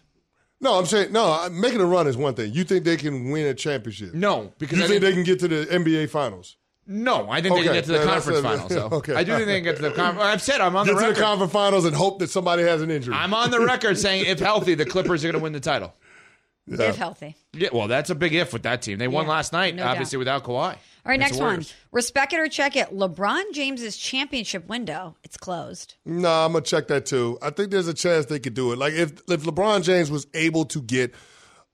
[0.62, 1.48] No, I'm saying no.
[1.52, 2.54] Making a run is one thing.
[2.54, 4.14] You think they can win a championship?
[4.14, 6.58] No, because You I think think- they can get to the NBA finals?
[6.92, 8.70] No, I think they can get to the then conference finals.
[8.70, 8.88] Though.
[8.98, 9.14] okay.
[9.14, 10.26] I do think they can get to the conference.
[10.26, 12.82] I've said I'm on Get the to the conference finals and hope that somebody has
[12.82, 13.14] an injury.
[13.14, 15.94] I'm on the record saying if healthy, the Clippers are going to win the title.
[16.66, 17.36] If healthy.
[17.54, 18.98] Yeah, well, that's a big if with that team.
[18.98, 20.78] They won last night, no obviously without Kawhi.
[21.06, 21.66] All right, next one.
[21.92, 22.90] Respect it or check it.
[22.90, 25.96] LeBron James's championship window, it's closed.
[26.06, 27.38] No, I'm gonna check that too.
[27.42, 28.78] I think there's a chance they could do it.
[28.78, 31.14] Like if if LeBron James was able to get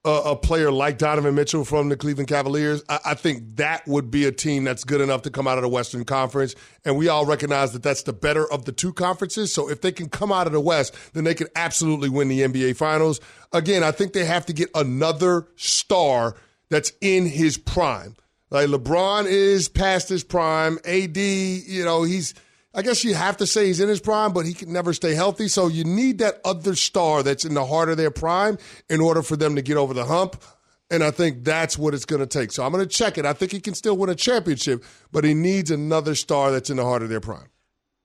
[0.05, 4.11] a, a player like Donovan Mitchell from the Cleveland Cavaliers, I, I think that would
[4.11, 6.55] be a team that's good enough to come out of the Western Conference.
[6.85, 9.51] And we all recognize that that's the better of the two conferences.
[9.51, 12.41] So if they can come out of the West, then they can absolutely win the
[12.41, 13.19] NBA Finals.
[13.51, 16.35] Again, I think they have to get another star
[16.69, 18.15] that's in his prime.
[18.49, 20.77] Like LeBron is past his prime.
[20.86, 22.34] AD, you know, he's
[22.75, 25.15] I guess you have to say he's in his prime, but he can never stay
[25.15, 25.47] healthy.
[25.47, 28.58] So you need that other star that's in the heart of their prime
[28.89, 30.43] in order for them to get over the hump.
[30.91, 32.51] And I think that's what it's going to take.
[32.51, 33.25] So I'm going to check it.
[33.25, 36.77] I think he can still win a championship, but he needs another star that's in
[36.77, 37.47] the heart of their prime.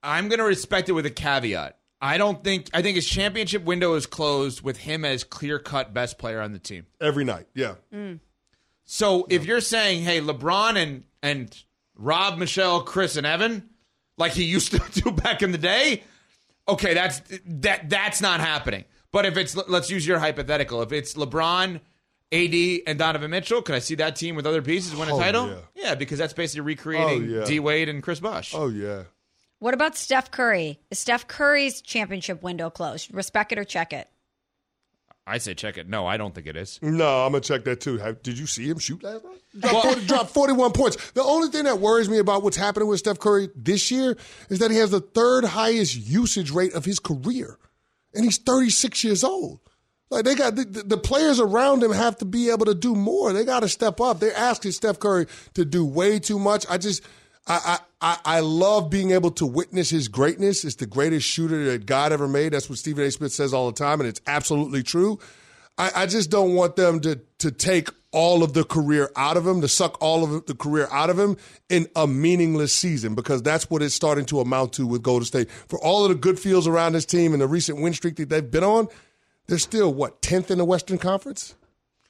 [0.02, 1.76] I'm going to respect it with a caveat.
[2.00, 5.92] I don't think I think his championship window is closed with him as clear cut
[5.92, 6.86] best player on the team.
[7.00, 7.46] Every night.
[7.54, 7.74] Yeah.
[7.92, 8.20] Mm.
[8.92, 11.56] So if you're saying, hey, LeBron and and
[11.94, 13.70] Rob, Michelle, Chris, and Evan,
[14.18, 16.02] like he used to do back in the day,
[16.66, 18.84] okay, that's that that's not happening.
[19.12, 21.76] But if it's let's use your hypothetical, if it's LeBron,
[22.32, 25.20] AD, and Donovan Mitchell, could I see that team with other pieces win a Oh,
[25.20, 25.62] title?
[25.76, 25.94] yeah.
[25.94, 27.44] because that's basically oh, recreating Oh, yeah.
[27.44, 28.52] D Wade and Chris Bosh.
[28.56, 29.04] Oh, yeah.
[29.60, 30.80] What about Steph Curry?
[30.90, 33.14] Is Steph Curry's championship window closed?
[33.14, 34.08] Respect it or check it.
[35.30, 35.88] I say check it.
[35.88, 36.78] No, I don't think it is.
[36.82, 37.98] No, I'm gonna check that too.
[37.98, 39.40] Have- Did you see him shoot last night?
[39.60, 41.10] Dropped, 40, dropped 41 points.
[41.12, 44.16] The only thing that worries me about what's happening with Steph Curry this year
[44.48, 47.58] is that he has the third highest usage rate of his career,
[48.14, 49.60] and he's 36 years old.
[50.10, 52.96] Like they got the, the the players around him have to be able to do
[52.96, 53.32] more.
[53.32, 54.18] They got to step up.
[54.18, 56.66] They're asking Steph Curry to do way too much.
[56.68, 57.02] I just.
[57.46, 60.64] I, I, I love being able to witness his greatness.
[60.64, 62.52] It's the greatest shooter that God ever made.
[62.52, 63.10] That's what Stephen A.
[63.10, 65.18] Smith says all the time, and it's absolutely true.
[65.76, 69.46] I, I just don't want them to to take all of the career out of
[69.46, 71.36] him, to suck all of the career out of him
[71.68, 75.50] in a meaningless season, because that's what it's starting to amount to with Golden State.
[75.50, 78.28] For all of the good feels around this team and the recent win streak that
[78.28, 78.88] they've been on,
[79.46, 81.54] they're still what tenth in the Western Conference.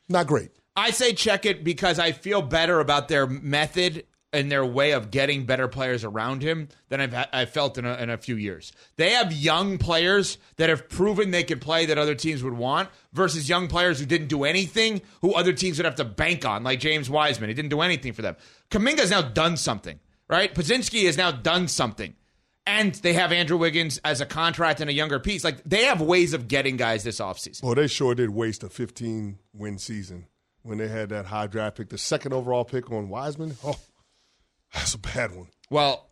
[0.08, 0.50] Not great.
[0.74, 5.10] I say check it because I feel better about their method and their way of
[5.10, 8.72] getting better players around him than I've I've felt in a, in a few years.
[8.96, 12.88] They have young players that have proven they can play that other teams would want
[13.12, 16.62] versus young players who didn't do anything who other teams would have to bank on,
[16.62, 17.48] like James Wiseman.
[17.50, 18.36] He didn't do anything for them.
[18.70, 20.54] Kuminga's now done something, right?
[20.54, 22.14] Podziemski has now done something.
[22.66, 25.42] And they have Andrew Wiggins as a contract and a younger piece.
[25.42, 27.64] Like they have ways of getting guys this offseason.
[27.64, 30.26] Well, they sure did waste a 15 win season
[30.62, 33.56] when they had that high draft pick, the second overall pick on Wiseman.
[33.64, 33.76] Oh,
[34.74, 35.48] that's a bad one.
[35.70, 36.06] Well,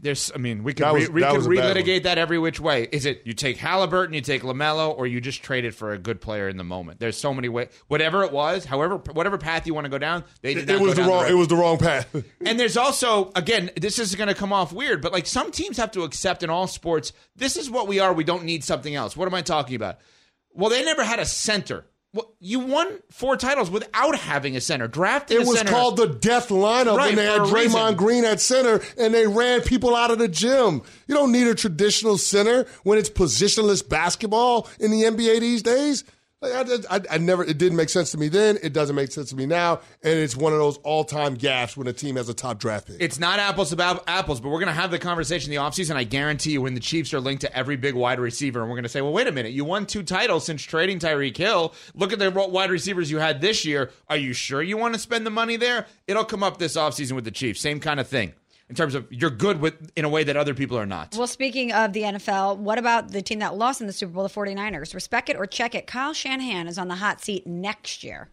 [0.00, 2.86] there's, I mean, we could That re- we was relitigate that every which way.
[2.92, 5.98] Is it you take Halliburton, you take LaMelo, or you just trade it for a
[5.98, 7.00] good player in the moment?
[7.00, 7.68] There's so many ways.
[7.88, 10.82] Whatever it was, however, whatever path you want to go down, they did It not
[10.82, 11.22] was the wrong.
[11.22, 12.14] right It was the wrong path.
[12.46, 15.76] And there's also, again, this is going to come off weird, but like some teams
[15.78, 18.12] have to accept in all sports, this is what we are.
[18.12, 19.16] We don't need something else.
[19.16, 19.98] What am I talking about?
[20.52, 21.86] Well, they never had a center.
[22.14, 24.86] Well, you won four titles without having a center.
[24.86, 27.96] Drafting It was center, called the death lineup, Right, and they had Draymond.
[27.96, 30.82] Green at center, and they ran people out of the gym.
[31.06, 36.04] You don't need a traditional center when it's positionless basketball in the NBA these days.
[36.42, 37.44] Like, I, I, I never.
[37.44, 38.58] It didn't make sense to me then.
[38.62, 41.86] It doesn't make sense to me now, and it's one of those all-time gaffes when
[41.86, 42.96] a team has a top draft pick.
[42.98, 45.94] It's not apples to apples, but we're going to have the conversation in the offseason.
[45.94, 48.74] I guarantee you, when the Chiefs are linked to every big wide receiver, and we're
[48.74, 51.74] going to say, well, wait a minute, you won two titles since trading Tyreek Hill.
[51.94, 53.92] Look at the wide receivers you had this year.
[54.10, 55.86] Are you sure you want to spend the money there?
[56.08, 57.60] It'll come up this offseason with the Chiefs.
[57.60, 58.32] Same kind of thing
[58.72, 61.14] in terms of you're good with in a way that other people are not.
[61.14, 64.22] Well, speaking of the NFL, what about the team that lost in the Super Bowl,
[64.22, 64.94] the 49ers?
[64.94, 65.86] Respect it or check it.
[65.86, 68.30] Kyle Shanahan is on the hot seat next year.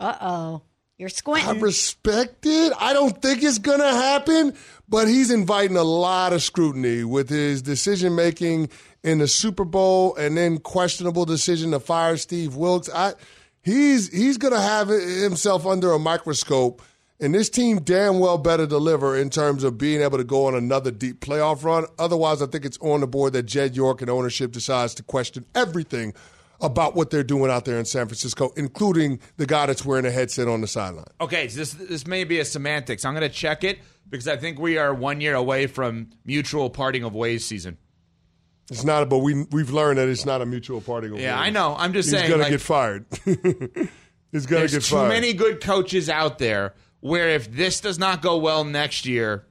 [0.00, 0.62] Uh oh.
[0.98, 1.44] You're squinting.
[1.44, 1.62] I squinting.
[1.62, 2.72] respect it.
[2.80, 4.54] I don't think it's going to happen,
[4.88, 8.68] but he's inviting a lot of scrutiny with his decision making
[9.04, 12.88] in the Super Bowl and then questionable decision to fire Steve Wilks.
[12.92, 13.14] I,
[13.62, 16.82] he's he's going to have himself under a microscope,
[17.20, 20.54] and this team damn well better deliver in terms of being able to go on
[20.54, 21.86] another deep playoff run.
[21.98, 25.44] Otherwise, I think it's on the board that Jed York and ownership decides to question
[25.54, 26.12] everything
[26.60, 30.10] about what they're doing out there in San Francisco, including the guy that's wearing a
[30.10, 31.04] headset on the sideline.
[31.20, 33.04] Okay, so this this may be a semantics.
[33.04, 36.70] I'm going to check it because I think we are one year away from mutual
[36.70, 37.76] parting of ways season.
[38.70, 41.12] It's not, but we we've learned that it's not a mutual parting.
[41.12, 41.38] of Yeah, ways.
[41.38, 41.76] Yeah, I know.
[41.78, 42.22] I'm just saying.
[42.24, 43.04] He's saying, gonna get fired.
[44.32, 45.08] He's gonna There's get too fired.
[45.10, 49.44] many good coaches out there where if this does not go well next year,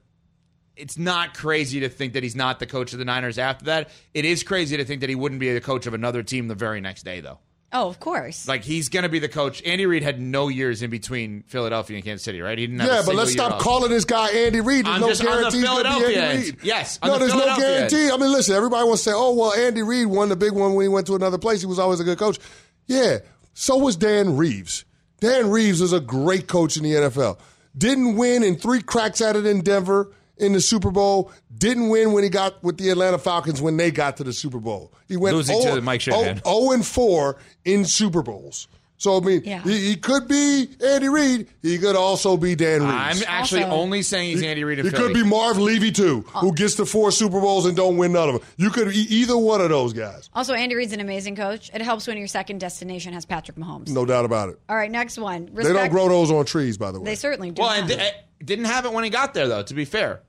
[0.76, 3.90] it's not crazy to think that he's not the coach of the Niners after that.
[4.12, 6.56] It is crazy to think that he wouldn't be the coach of another team the
[6.56, 7.38] very next day, though.
[7.72, 8.48] oh, of course.
[8.48, 9.62] Like he's going to be the coach.
[9.64, 12.58] Andy Reid had no years in between Philadelphia and Kansas City, right?
[12.58, 13.60] He didn't have a yeah, but let's year stop off.
[13.60, 14.84] calling this guy Andy Reid.
[14.84, 16.42] There's I'm no just on guarantee he's gonna be Andy end.
[16.44, 16.56] Reid.
[16.64, 17.90] Yes, on no, the there's no Philadelphia end.
[17.90, 18.12] guarantee.
[18.12, 20.74] I mean, listen, everybody wants to say, "Oh, well, Andy Reid won the big one
[20.74, 21.60] when he went to another place.
[21.60, 22.40] He was always a good coach."
[22.88, 23.18] Yeah,
[23.52, 24.84] so was Dan Reeves.
[25.20, 27.38] Dan Reeves was a great coach in the NFL.
[27.76, 31.30] Didn't win in three cracks at it in Denver in the Super Bowl.
[31.56, 34.58] Didn't win when he got with the Atlanta Falcons when they got to the Super
[34.58, 34.92] Bowl.
[35.08, 36.42] He went Losing to oh Mike Shanahan.
[36.44, 38.68] 0 and 4 in Super Bowls.
[38.96, 39.60] So I mean, Yeah.
[39.62, 41.48] he, he could be Andy Reid.
[41.62, 42.92] He could also be Dan Reeves.
[43.22, 45.12] I'm actually Also- only saying he's Andy Reid in He Philly.
[45.12, 46.38] could be Marv Levy too, oh.
[46.40, 48.48] who gets to four Super Bowls and don't win none of them.
[48.56, 51.70] You could be either one of those guys, Also, Andy Reid's an amazing coach.
[51.74, 53.88] It helps when your second destination has Patrick Mahomes.
[53.88, 54.58] no doubt about it.
[54.68, 55.50] All right, next one.
[55.52, 57.04] They don't grow those on trees, by the way.
[57.06, 57.60] They certainly do.
[57.62, 57.78] well, not.
[57.80, 58.10] and th- eh,
[58.44, 59.62] didn't have it when he got there, though.
[59.64, 60.20] To be fair,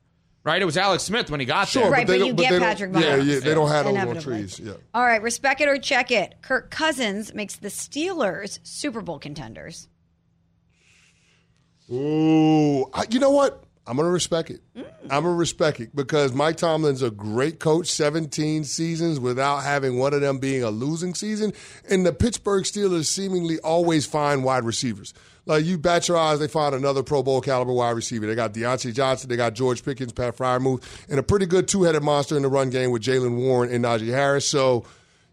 [0.46, 0.62] right?
[0.62, 1.92] It was Alex Smith when he got sure, there.
[1.92, 3.26] Right, but, but you but get they don't- Patrick Yeah, Mahomes.
[3.26, 4.38] yeah, they don't have those on Inevitably.
[4.40, 4.60] trees.
[4.60, 4.74] Yeah.
[4.94, 6.36] All right, respect it or check it.
[6.42, 9.90] Kirk Cousins makes the Steelers Super Bowl contenders.
[11.92, 13.64] Ooh, I, you know what?
[13.88, 14.62] I'm going to respect it.
[14.76, 14.86] Mm.
[15.04, 20.00] I'm going to respect it because Mike Tomlin's a great coach, 17 seasons without having
[20.00, 21.54] one of them being a losing season.
[21.88, 25.14] And the Pittsburgh Steelers seemingly always find wide receivers.
[25.46, 28.26] Like you bat your eyes, they find another Pro Bowl caliber wide receiver.
[28.26, 31.84] They got Diontae Johnson, they got George Pickens, Pat Freiermuth, and a pretty good two
[31.84, 34.48] headed monster in the run game with Jaylen Warren and Najee Harris.
[34.48, 34.86] So,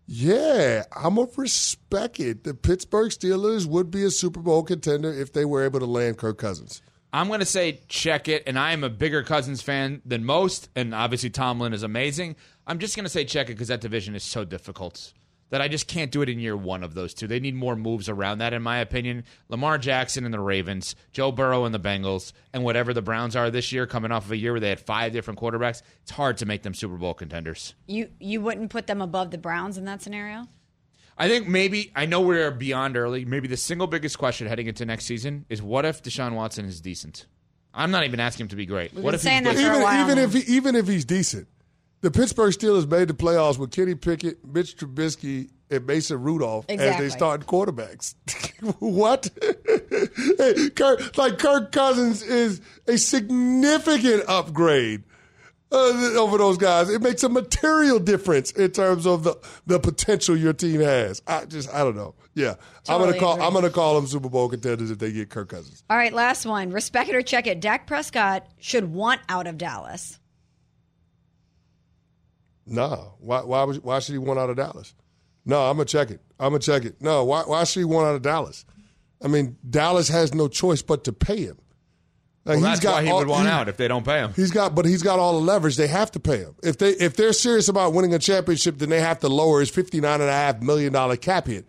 [0.07, 2.45] yeah, I'm to respect it.
[2.45, 6.19] The Pittsburgh Steelers would be a Super Bowl contender if they were able to land
[6.19, 6.83] Kirk Cousins.
[7.15, 10.69] I'm going to say check it, and I am a bigger Cousins fan than most,
[10.75, 12.37] and obviously Tomlin is amazing.
[12.67, 15.13] I'm just going to say check it because that division is so difficult
[15.53, 17.27] that I just can't do it in year one of those two.
[17.27, 19.25] They need more moves around that, in my opinion.
[19.51, 23.51] Lamar Jackson and the Ravens, Joe Burrow and the Bengals, and whatever the Browns are
[23.51, 25.83] this year, coming off of a year where they had five different quarterbacks.
[26.01, 27.75] It's hard to make them Super Bowl contenders.
[27.87, 30.49] You you wouldn't put them above the Browns in that scenario?
[31.19, 33.27] I think maybe I know we're beyond early.
[33.27, 36.81] Maybe the single biggest question heading into next season is what if Deshaun Watson is
[36.81, 37.27] decent?
[37.75, 38.95] I'm not even asking him to be great.
[38.95, 40.77] We've what been if saying he's that for a even while even if he, even
[40.77, 41.49] if he's decent,
[42.03, 46.99] the Pittsburgh Steelers made the playoffs with Kenny Pickett, Mitch Trubisky, and Mason Rudolph as
[46.99, 48.15] they starting quarterbacks.
[48.79, 49.31] what?
[50.37, 55.05] Hey, Kirk, like Kirk Cousins is a significant upgrade.
[55.71, 59.35] Uh, over those guys, it makes a material difference in terms of the,
[59.67, 61.23] the potential your team has.
[61.27, 62.15] I just, I don't know.
[62.35, 62.57] Yeah,
[62.89, 63.35] I'm gonna call.
[63.35, 63.47] agree.
[63.47, 65.83] I'm gonna call them Super Bowl contenders if they get Kirk Cousins.
[65.89, 66.73] All right, last one.
[66.73, 67.61] Respect it or check it.
[67.61, 70.19] Dak Prescott should want out of Dallas.
[72.67, 73.15] No.
[73.19, 74.95] Why why was, why should he want out of Dallas?
[75.45, 76.21] No, I'm gonna check it.
[76.39, 77.01] I'm gonna check it.
[77.01, 78.65] No, why why should he want out of Dallas?
[79.25, 81.59] I mean, Dallas has no choice but to pay him.
[82.45, 84.05] Like, Well, he's that's got why he all- would want he- out if they don't
[84.05, 84.33] pay him.
[84.35, 85.77] He's got, but he's got all the leverage.
[85.77, 86.57] They have to pay him.
[86.63, 89.71] If they if they're serious about winning a championship, then they have to lower his
[89.71, 91.67] fifty nine and a half million dollar cap hit,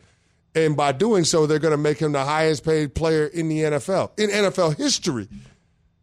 [0.55, 3.59] and by doing so, they're going to make him the highest paid player in the
[3.59, 5.27] NFL in NFL history.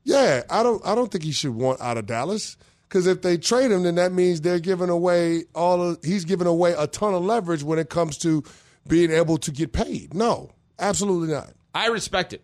[0.04, 2.56] Yeah, I don't I don't think he should want out of Dallas
[2.90, 5.90] because if they trade him, then that means they're giving away all.
[5.90, 8.42] Of, he's giving away a ton of leverage when it comes to
[8.88, 10.12] being able to get paid.
[10.12, 11.52] No, absolutely not.
[11.72, 12.42] I respect it.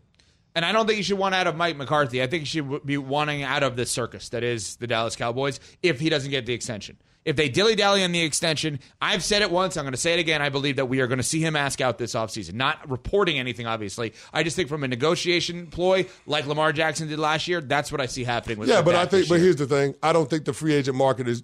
[0.55, 2.23] And I don't think you should want out of Mike McCarthy.
[2.23, 5.59] I think you should be wanting out of the circus that is the Dallas Cowboys
[5.83, 6.97] if he doesn't get the extension.
[7.27, 10.15] If they dilly dally on the extension, I've said it once, I'm going to say
[10.15, 10.41] it again.
[10.41, 12.55] I believe that we are going to see him ask out this offseason.
[12.55, 14.15] Not reporting anything, obviously.
[14.33, 18.01] I just think from a negotiation ploy, like Lamar Jackson did last year, that's what
[18.01, 19.45] I see happening with Yeah, but I think, but year.
[19.45, 21.43] here's the thing: I don't think the free agent market is.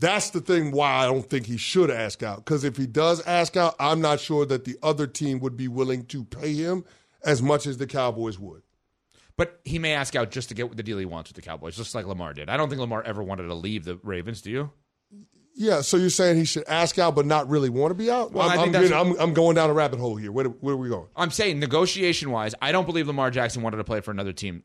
[0.00, 2.38] That's the thing why I don't think he should ask out.
[2.38, 5.68] Because if he does ask out, I'm not sure that the other team would be
[5.68, 6.84] willing to pay him
[7.24, 8.62] as much as the Cowboys would.
[9.36, 11.76] But he may ask out just to get the deal he wants with the Cowboys,
[11.76, 12.48] just like Lamar did.
[12.48, 14.42] I don't think Lamar ever wanted to leave the Ravens.
[14.42, 14.70] Do you?
[15.54, 18.32] Yeah, so you're saying he should ask out but not really want to be out?
[18.32, 20.32] Well, I I'm, think I'm, that's- getting- I'm, I'm going down a rabbit hole here.
[20.32, 21.08] Where, where are we going?
[21.14, 24.62] I'm saying negotiation wise, I don't believe Lamar Jackson wanted to play for another team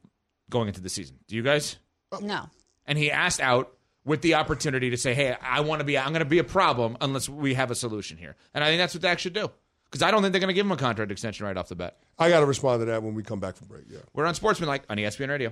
[0.50, 1.18] going into the season.
[1.28, 1.78] Do you guys?
[2.12, 2.20] Oh.
[2.20, 2.50] No.
[2.86, 3.74] And he asked out
[4.06, 5.98] with the opportunity to say, "Hey, I want to be.
[5.98, 8.80] I'm going to be a problem unless we have a solution here." And I think
[8.80, 9.52] that's what Dak should do
[9.92, 11.76] because I don't think they're going to give him a contract extension right off the
[11.76, 11.98] bat.
[12.18, 13.84] I got to respond to that when we come back from break.
[13.90, 14.00] Yeah.
[14.14, 15.52] We're Unsportsmanlike on ESPN Radio.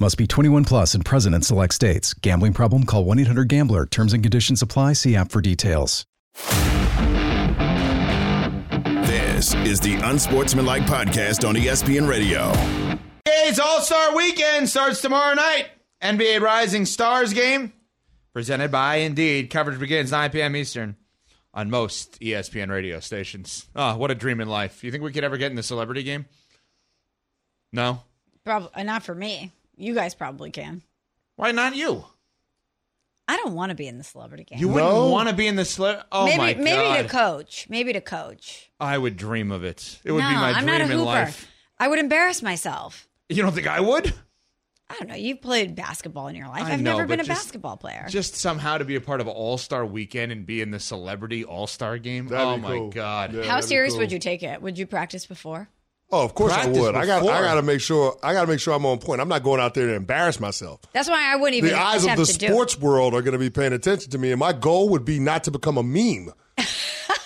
[0.00, 2.14] Must be 21 plus and present in select states.
[2.14, 2.84] Gambling problem?
[2.84, 3.84] Call 1 800 Gambler.
[3.84, 4.94] Terms and conditions apply.
[4.94, 6.06] See app for details.
[9.04, 12.50] This is the Unsportsmanlike Podcast on ESPN Radio.
[13.26, 15.66] It's All Star Weekend starts tomorrow night.
[16.02, 17.74] NBA Rising Stars game
[18.32, 19.50] presented by Indeed.
[19.50, 20.56] Coverage begins 9 p.m.
[20.56, 20.96] Eastern
[21.52, 23.66] on most ESPN radio stations.
[23.76, 24.82] Oh, what a dream in life.
[24.82, 26.24] You think we could ever get in the celebrity game?
[27.70, 28.00] No.
[28.46, 29.52] Probably not for me.
[29.80, 30.82] You guys probably can.
[31.36, 32.04] Why not you?
[33.26, 34.58] I don't want to be in the celebrity game.
[34.58, 36.06] You wouldn't want to be in the celebrity.
[36.10, 36.62] Oh maybe my god.
[36.64, 37.66] maybe to coach.
[37.68, 38.70] Maybe to coach.
[38.80, 40.00] I would dream of it.
[40.04, 40.56] It would no, be my dream.
[40.56, 41.04] I'm dream not a in hooper.
[41.04, 41.48] life.
[41.78, 43.08] I would embarrass myself.
[43.28, 44.12] You don't think I would?
[44.90, 45.14] I don't know.
[45.14, 46.64] You've played basketball in your life.
[46.64, 48.06] I I've know, never been but a just- basketball player.
[48.08, 50.80] Just somehow to be a part of an All Star Weekend and be in the
[50.80, 52.26] celebrity All Star game.
[52.26, 52.90] That'd oh be my cool.
[52.90, 53.32] god!
[53.32, 54.00] Yeah, How that'd be serious cool.
[54.00, 54.60] would you take it?
[54.60, 55.68] Would you practice before?
[56.12, 56.94] Oh, of course I would.
[56.96, 58.18] I got I got to make sure.
[58.22, 59.20] I got to make sure I'm on point.
[59.20, 60.80] I'm not going out there to embarrass myself.
[60.92, 63.50] That's why I wouldn't even the eyes of the sports world are going to be
[63.50, 66.32] paying attention to me, and my goal would be not to become a meme.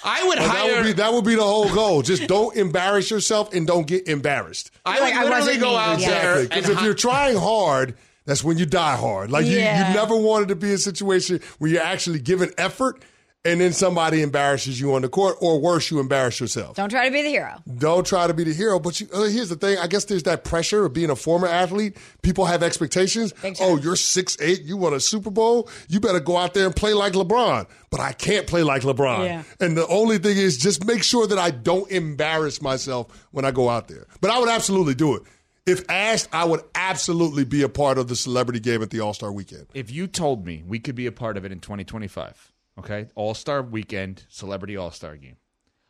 [0.06, 0.76] I would Like, that hire.
[0.76, 2.02] would be that would be the whole goal.
[2.02, 4.70] Just don't embarrass yourself and don't get embarrassed.
[4.84, 5.76] I Like, would I literally wasn't go me.
[5.76, 6.08] out Yeah.
[6.10, 6.46] there Exactly.
[6.56, 7.94] Because if hi- you're trying hard,
[8.26, 9.30] that's when you die hard.
[9.30, 13.02] Like you, you never wanted to be in a situation where you're actually giving effort
[13.44, 16.76] and then somebody embarrasses you on the court, or worse, you embarrass yourself.
[16.76, 16.82] do.
[16.82, 17.62] Don't try to be the hero.
[17.78, 18.78] Don't try to be the hero.
[18.80, 19.78] But you, uh, here's the thing.
[19.78, 21.96] I guess there's that pressure of being a former athlete.
[22.22, 23.34] People have expectations.
[23.60, 24.62] Oh, you're six eight.
[24.62, 25.68] You won a Super Bowl.
[25.88, 27.66] You better go out there and play like LeBron.
[27.90, 29.24] But I can't play like LeBron.
[29.26, 29.42] Yeah.
[29.60, 33.50] And the only thing is just make sure that I don't embarrass myself when I
[33.50, 34.06] go out there.
[34.20, 35.22] But I would absolutely do it.
[35.66, 39.14] If asked, I would absolutely be a part of the celebrity game at the All
[39.14, 39.66] Star Weekend.
[39.74, 43.34] if you told me we could be a part of it in 2025, okay, All
[43.34, 45.36] Star Weekend, Celebrity All Star Game,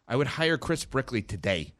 [0.07, 1.72] I would hire Chris Brickley today.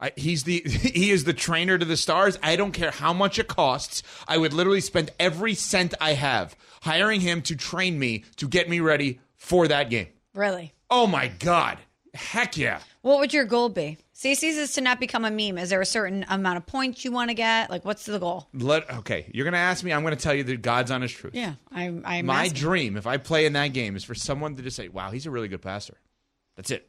[0.00, 2.38] I, he's the he is the trainer to the stars.
[2.42, 4.02] I don't care how much it costs.
[4.26, 8.68] I would literally spend every cent I have hiring him to train me to get
[8.68, 10.08] me ready for that game.
[10.34, 10.72] Really.
[10.90, 11.78] Oh my god!
[12.14, 12.80] Heck yeah!
[13.02, 13.98] What would your goal be?
[14.20, 15.58] CC's is to not become a meme.
[15.58, 17.70] Is there a certain amount of points you want to get?
[17.70, 18.48] Like, what's the goal?
[18.52, 19.30] Let okay.
[19.32, 19.92] You're gonna ask me.
[19.92, 21.34] I'm gonna tell you the God's honest truth.
[21.36, 22.54] Yeah, I, I'm My asking.
[22.58, 25.26] dream, if I play in that game, is for someone to just say, "Wow, he's
[25.26, 25.94] a really good passer."
[26.56, 26.88] That's it.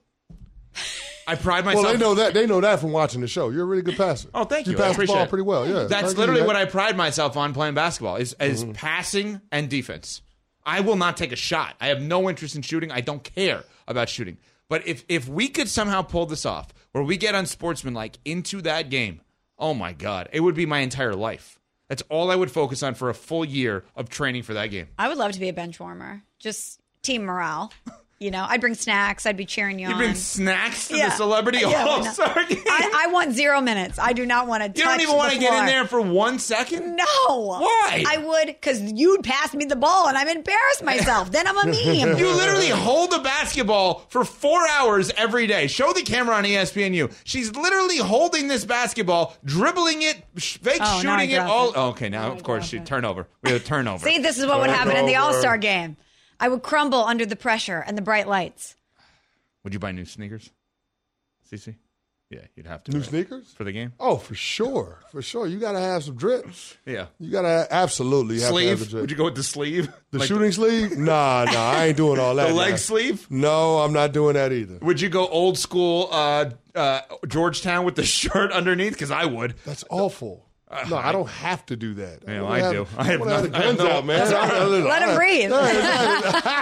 [1.27, 1.83] I pride myself.
[1.85, 2.33] Well, they know that.
[2.33, 3.49] They know that from watching the show.
[3.49, 4.29] You're a really good passer.
[4.33, 4.71] Oh, thank you.
[4.71, 5.29] You pass the ball it.
[5.29, 5.67] pretty well.
[5.67, 6.47] Yeah, That's I'll give you literally that.
[6.47, 8.71] what I pride myself on playing basketball is, is Mm-hmm.
[8.71, 10.23] passing and defense.
[10.65, 11.75] I will not take a shot.
[11.79, 12.91] I have no interest in shooting.
[12.91, 14.37] I don't care about shooting.
[14.69, 18.89] But if if we could somehow pull this off, where we get unsportsmanlike into that
[18.89, 19.21] game,
[19.57, 21.59] oh my god, it would be my entire life.
[21.89, 24.87] That's all I would focus on for a full year of training for that game.
[24.97, 26.21] I would love to be a bench warmer.
[26.37, 27.73] Just team morale.
[28.19, 29.25] You know, I'd bring snacks.
[29.25, 29.97] I'd be cheering you, You on.
[29.97, 31.07] bring snacks to Yeah.
[31.07, 32.61] the celebrity Yeah, all star game.
[32.67, 33.97] I, I want zero minutes.
[33.97, 34.77] I do not want to.
[34.77, 36.97] you don't even want to get in there for one second.
[36.97, 37.05] No.
[37.27, 38.03] Why?
[38.05, 41.31] I would, because you'd pass me the ball and I'm embarrassed myself.
[41.31, 42.17] then I'm a meme.
[42.17, 45.67] You literally hold the basketball for four hours every day.
[45.67, 47.13] Show the camera on ESPNU.
[47.23, 51.37] She's literally holding this basketball, dribbling it, fake Oh, shooting it.
[51.39, 51.77] All it.
[51.77, 53.27] okay, now of course she turnover.
[53.43, 54.05] We have a turnover.
[54.05, 55.95] See, this is what would happen in the All Star game.
[56.39, 58.75] I would crumble under the pressure and the bright lights.
[59.63, 60.49] Would you buy new sneakers?
[61.51, 61.75] CC?
[62.29, 62.91] Yeah, you'd have to.
[62.91, 63.07] New right?
[63.09, 63.53] sneakers.
[63.57, 63.91] for the game.
[63.99, 65.47] Oh, for sure, for sure.
[65.47, 66.77] You got to have some drips.
[66.85, 67.07] Yeah.
[67.19, 68.89] You got to absolutely have to have the Sleeve?
[68.91, 69.01] drip.
[69.01, 69.91] Would you go with the sleeve?
[70.11, 70.95] the Like shooting sleeve?
[70.95, 71.71] Nah, nah.
[71.71, 72.49] I ain't doing all that.
[72.49, 72.75] the leg nah.
[72.77, 73.25] sleeve?
[73.31, 74.77] No, I'm not doing that either.
[74.83, 78.93] Would you go old school uh, uh, Georgetown with the shirt underneath?
[78.93, 79.55] Because I would.
[79.65, 80.45] That's awful.
[80.71, 82.19] Uh, no, I don't have to do that.
[82.27, 82.87] Yeah, wanna I have- do.
[82.95, 84.31] I have wanna nothing- the guns no- out, man.
[84.83, 85.49] Let him breathe.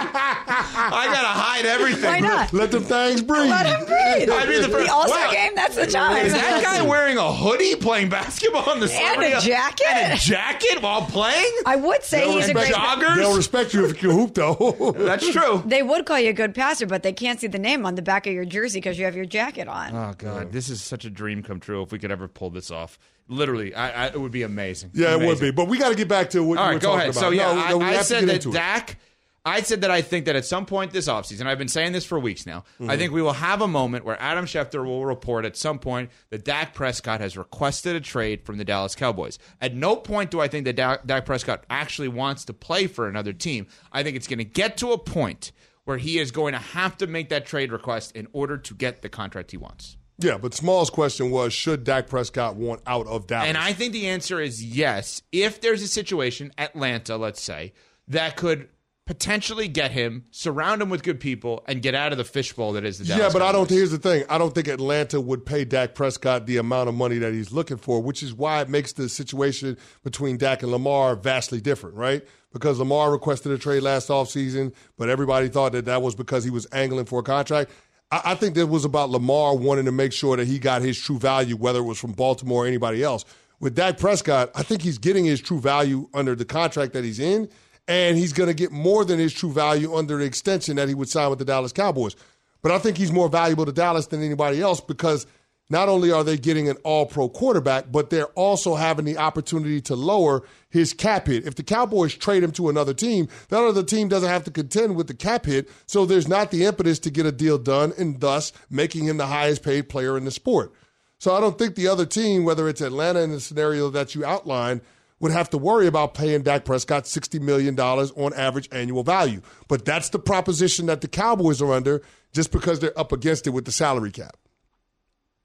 [1.12, 2.04] gotta hide everything.
[2.04, 2.52] Why not?
[2.54, 3.50] Let them things breathe.
[3.50, 4.30] Let him breathe.
[4.30, 5.32] I'd be the first- All Star Wow.
[5.32, 6.24] game, that's the time.
[6.24, 9.86] Is that guy wearing a hoodie playing basketball in the And a jacket?
[9.88, 11.52] And a jacket while playing?
[11.66, 12.72] I would say he's a great.
[12.72, 13.16] joggers?
[13.16, 14.92] They'll respect you if you can hoop, though.
[14.96, 15.62] That's true.
[15.66, 18.02] They would call you a good passer, but they can't see the name on the
[18.02, 19.94] back of your jersey because you have your jacket on.
[19.94, 21.82] Oh god, this is such a dream come true.
[21.82, 22.98] If we could ever pull this off,
[23.28, 24.90] literally, I, I, it would be amazing.
[24.94, 25.50] yeah, it would be.
[25.50, 27.10] But we got to get back to what All you right, were go talking ahead.
[27.10, 27.20] about.
[27.20, 28.42] So yeah, No, no, I, I said that.
[28.50, 28.98] Dak.
[29.44, 32.04] I said that I think that at some point this offseason, I've been saying this
[32.04, 32.64] for weeks now.
[32.74, 32.90] Mm-hmm.
[32.90, 36.10] I think we will have a moment where Adam Schefter will report at some point
[36.28, 39.38] that Dak Prescott has requested a trade from the Dallas Cowboys.
[39.62, 43.08] At no point do I think that Dak, Dak Prescott actually wants to play for
[43.08, 43.68] another team.
[43.90, 45.52] I think it's going to get to a point
[45.84, 49.00] where he is going to have to make that trade request in order to get
[49.00, 49.96] the contract he wants.
[50.18, 53.48] Yeah, but Small's question was should Dak Prescott want out of Dallas?
[53.48, 55.22] And I think the answer is yes.
[55.30, 57.72] If there's a situation, Atlanta, let's say,
[58.08, 58.68] that could
[59.08, 62.84] potentially get him, surround him with good people, and get out of the fishbowl that
[62.84, 63.68] is the Dallas yeah, but I don't.
[63.68, 67.18] Here's the thing: I don't think Atlanta would pay Dak Prescott the amount of money
[67.18, 71.16] that he's looking for, which is why it makes the situation between Dak and Lamar
[71.16, 72.26] vastly different, right?
[72.52, 76.50] Because Lamar requested a trade last offseason, but everybody thought that that was because he
[76.50, 77.70] was angling for a contract.
[78.10, 81.18] I, think that was about Lamar wanting to make sure that he got his true
[81.18, 83.24] value, whether it was from Baltimore or anybody else.
[83.60, 87.18] With Dak Prescott, I think he's getting his true value under the contract that he's
[87.18, 87.50] in,
[87.86, 90.94] and he's going to get more than his true value under the extension that he
[90.94, 92.16] would sign with the Dallas Cowboys.
[92.62, 95.26] But I think he's more valuable to Dallas than anybody else because
[95.70, 99.80] not only are they getting an all pro quarterback, but they're also having the opportunity
[99.82, 101.46] to lower his cap hit.
[101.46, 104.96] If the Cowboys trade him to another team, that other team doesn't have to contend
[104.96, 105.70] with the cap hit.
[105.86, 109.26] So there's not the impetus to get a deal done and thus making him the
[109.26, 110.72] highest paid player in the sport.
[111.18, 114.24] So I don't think the other team, whether it's Atlanta in the scenario that you
[114.24, 114.80] outlined,
[115.20, 119.42] would have to worry about paying Dak Prescott $60 million on average annual value.
[119.66, 122.02] But that's the proposition that the Cowboys are under
[122.32, 124.36] just because they're up against it with the salary cap.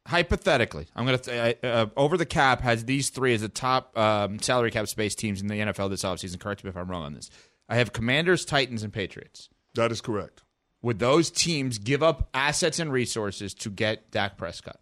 [0.08, 4.40] Hypothetically, I'm going to uh, over the cap has these three as the top um,
[4.40, 6.40] salary cap space teams in the NFL this offseason.
[6.40, 7.30] Correct me if I'm wrong on this.
[7.70, 9.50] I have Commanders, Titans, and Patriots.
[9.76, 10.44] That is correct.
[10.82, 14.80] Would those teams give up assets and resources to get Dak Prescott?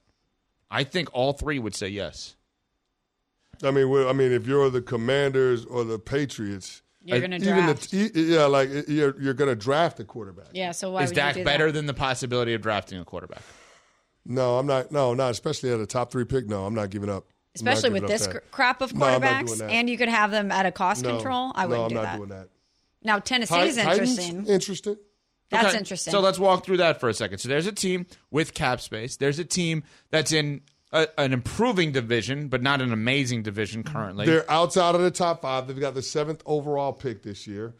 [0.71, 2.35] I think all three would say yes.
[3.63, 7.37] I mean, well, I mean, if you're the Commanders or the Patriots, You're going to
[7.37, 7.91] draft.
[7.91, 10.47] the yeah, like you're you're going to draft a quarterback.
[10.53, 11.73] yeah, so why Is would Dak you do better that?
[11.73, 13.43] than the possibility of drafting a quarterback?
[14.25, 14.91] No, I'm not.
[14.91, 16.47] No, not especially at a top three pick.
[16.47, 17.25] No, I'm not giving up.
[17.55, 18.31] Especially with this that.
[18.31, 19.69] cr- crop of No, I'm not quarterbacks, doing that.
[19.71, 21.51] and you could have them at a cost No, control.
[21.55, 22.17] I wouldn't I'm do not that.
[22.17, 22.47] doing that.
[23.03, 24.09] Now Tennessee's Tit- Titans?
[24.19, 24.45] interesting.
[24.47, 24.95] Interesting.
[25.49, 26.11] That's Okay, interesting.
[26.11, 27.39] So let's walk through that for a second.
[27.39, 29.17] So there's a team with cap space.
[29.17, 30.61] There's a team that's in
[30.93, 34.27] a, an improving division, but not an amazing division currently.
[34.27, 35.67] They're outside of the top five.
[35.67, 37.73] They've got the seventh overall pick this year.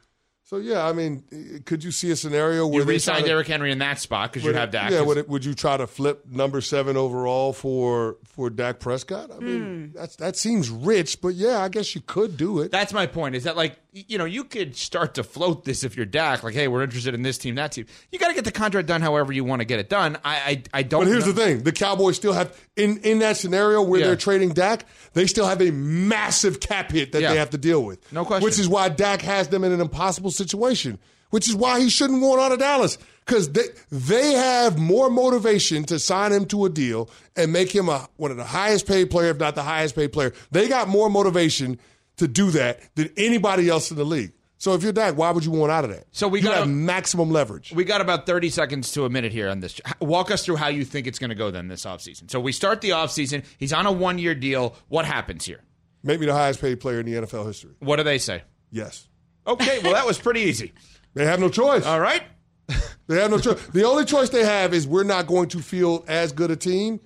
[0.52, 1.24] So yeah, I mean,
[1.66, 4.34] could you see a scenario where you they re-signed to- Derrick Henry in that spot
[4.34, 4.92] because you have it- Dak.
[4.92, 9.32] Yeah, would, it, would you try to flip number seven overall for for Dak Prescott?
[9.32, 9.98] I mean, hmm.
[9.98, 12.70] that's that seems rich, but yeah, I guess you could do it.
[12.70, 13.36] That's my point.
[13.36, 16.44] Is that like y- you know you could start to float this if you're Dak,
[16.44, 17.86] like hey, we're interested in this team, that team.
[18.12, 20.18] You got to get the contract done however you want to get it done.
[20.24, 21.02] I I, I don't.
[21.04, 24.08] But here's know- the thing: the Cowboys still have in in that scenario where Yeah.
[24.08, 27.32] they're trading Dak, they still have a massive cap hit that Yeah.
[27.34, 28.12] they have to deal with.
[28.14, 28.44] No question.
[28.46, 30.98] Which is why Dak has them in an impossible situation.
[31.32, 32.98] Which is why he shouldn't want out of Dallas.
[33.26, 37.88] because they they have more motivation to sign him to a deal and make him
[37.88, 40.34] a one of the highest paid player, if not the highest paid player.
[40.52, 41.80] They got more motivation
[42.18, 44.34] to do that than anybody else in the league.
[44.58, 46.06] So if you're Dak, why would you want out of that?
[46.12, 47.72] So we you got have a- maximum leverage.
[47.74, 49.82] We got about 30 seconds to a minute here on this.
[50.00, 52.30] Walk us through how you think it's going to go then this offseason.
[52.30, 53.44] So we start the offseason.
[53.58, 54.76] He's on a one year deal.
[54.88, 55.62] What happens here?
[56.04, 57.72] Make me the highest paid player in the NFL history.
[57.80, 58.44] What do they say?
[58.72, 59.08] Yes.
[59.48, 60.74] Okay, well, that was pretty easy.
[61.14, 61.86] They have no choice.
[61.86, 62.24] All right.
[63.08, 63.62] They have no choice.
[63.74, 67.02] The only choice they have is we're not going to field as good a team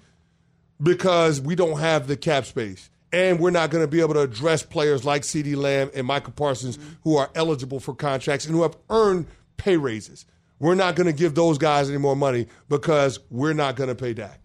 [0.82, 2.90] because we don't have the cap space.
[3.16, 6.34] And we're not going to be able to address players like CeeDee Lamb and Michael
[6.34, 6.96] Parsons mm-hmm.
[7.04, 10.26] who are eligible for contracts and who have earned pay raises.
[10.60, 13.96] We're not going to give those guys any more money because we're not going to
[13.96, 14.42] pay Dak.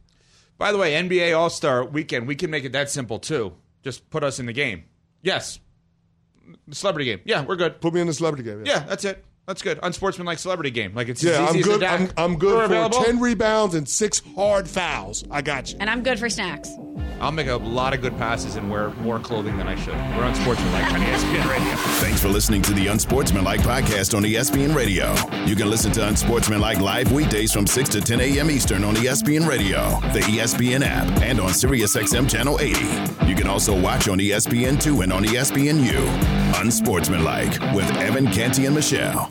[0.57, 3.55] By the way, NBA All Star weekend, we can make it that simple too.
[3.83, 4.85] Just put us in the game.
[5.21, 5.59] Yes.
[6.69, 7.21] the Celebrity game.
[7.25, 7.81] Yeah, we're good.
[7.81, 8.65] Put me in the celebrity game.
[8.65, 9.25] Yeah, that's it.
[9.47, 9.81] That's good.
[9.83, 10.95] Unsportsmanlike celebrity game.
[10.95, 11.83] Like it's Yeah, easy I'm as good.
[11.83, 13.03] I'm, I'm We're good for available.
[13.03, 15.25] 10 rebounds and six hard fouls.
[15.31, 15.79] I got you.
[15.81, 16.71] And I'm good for snacks.
[17.21, 19.93] I'll make a lot of good passes and wear more clothing than I should.
[20.17, 21.75] We're Unsportsmanlike on ESPN Radio.
[22.01, 25.13] Thanks for listening to the Unsportsmanlike podcast on ESPN Radio.
[25.45, 28.51] You can listen to Unsportsmanlike live weekdays from 6 to 10 a.m.
[28.51, 29.83] Eastern on ESPN Radio,
[30.15, 33.27] the ESPN app, and on SiriusXM Channel 80.
[33.27, 36.59] You can also watch on E ESPN2 and on ESPNU.
[36.59, 39.31] Unsportsmanlike with Evan Canty and Michelle.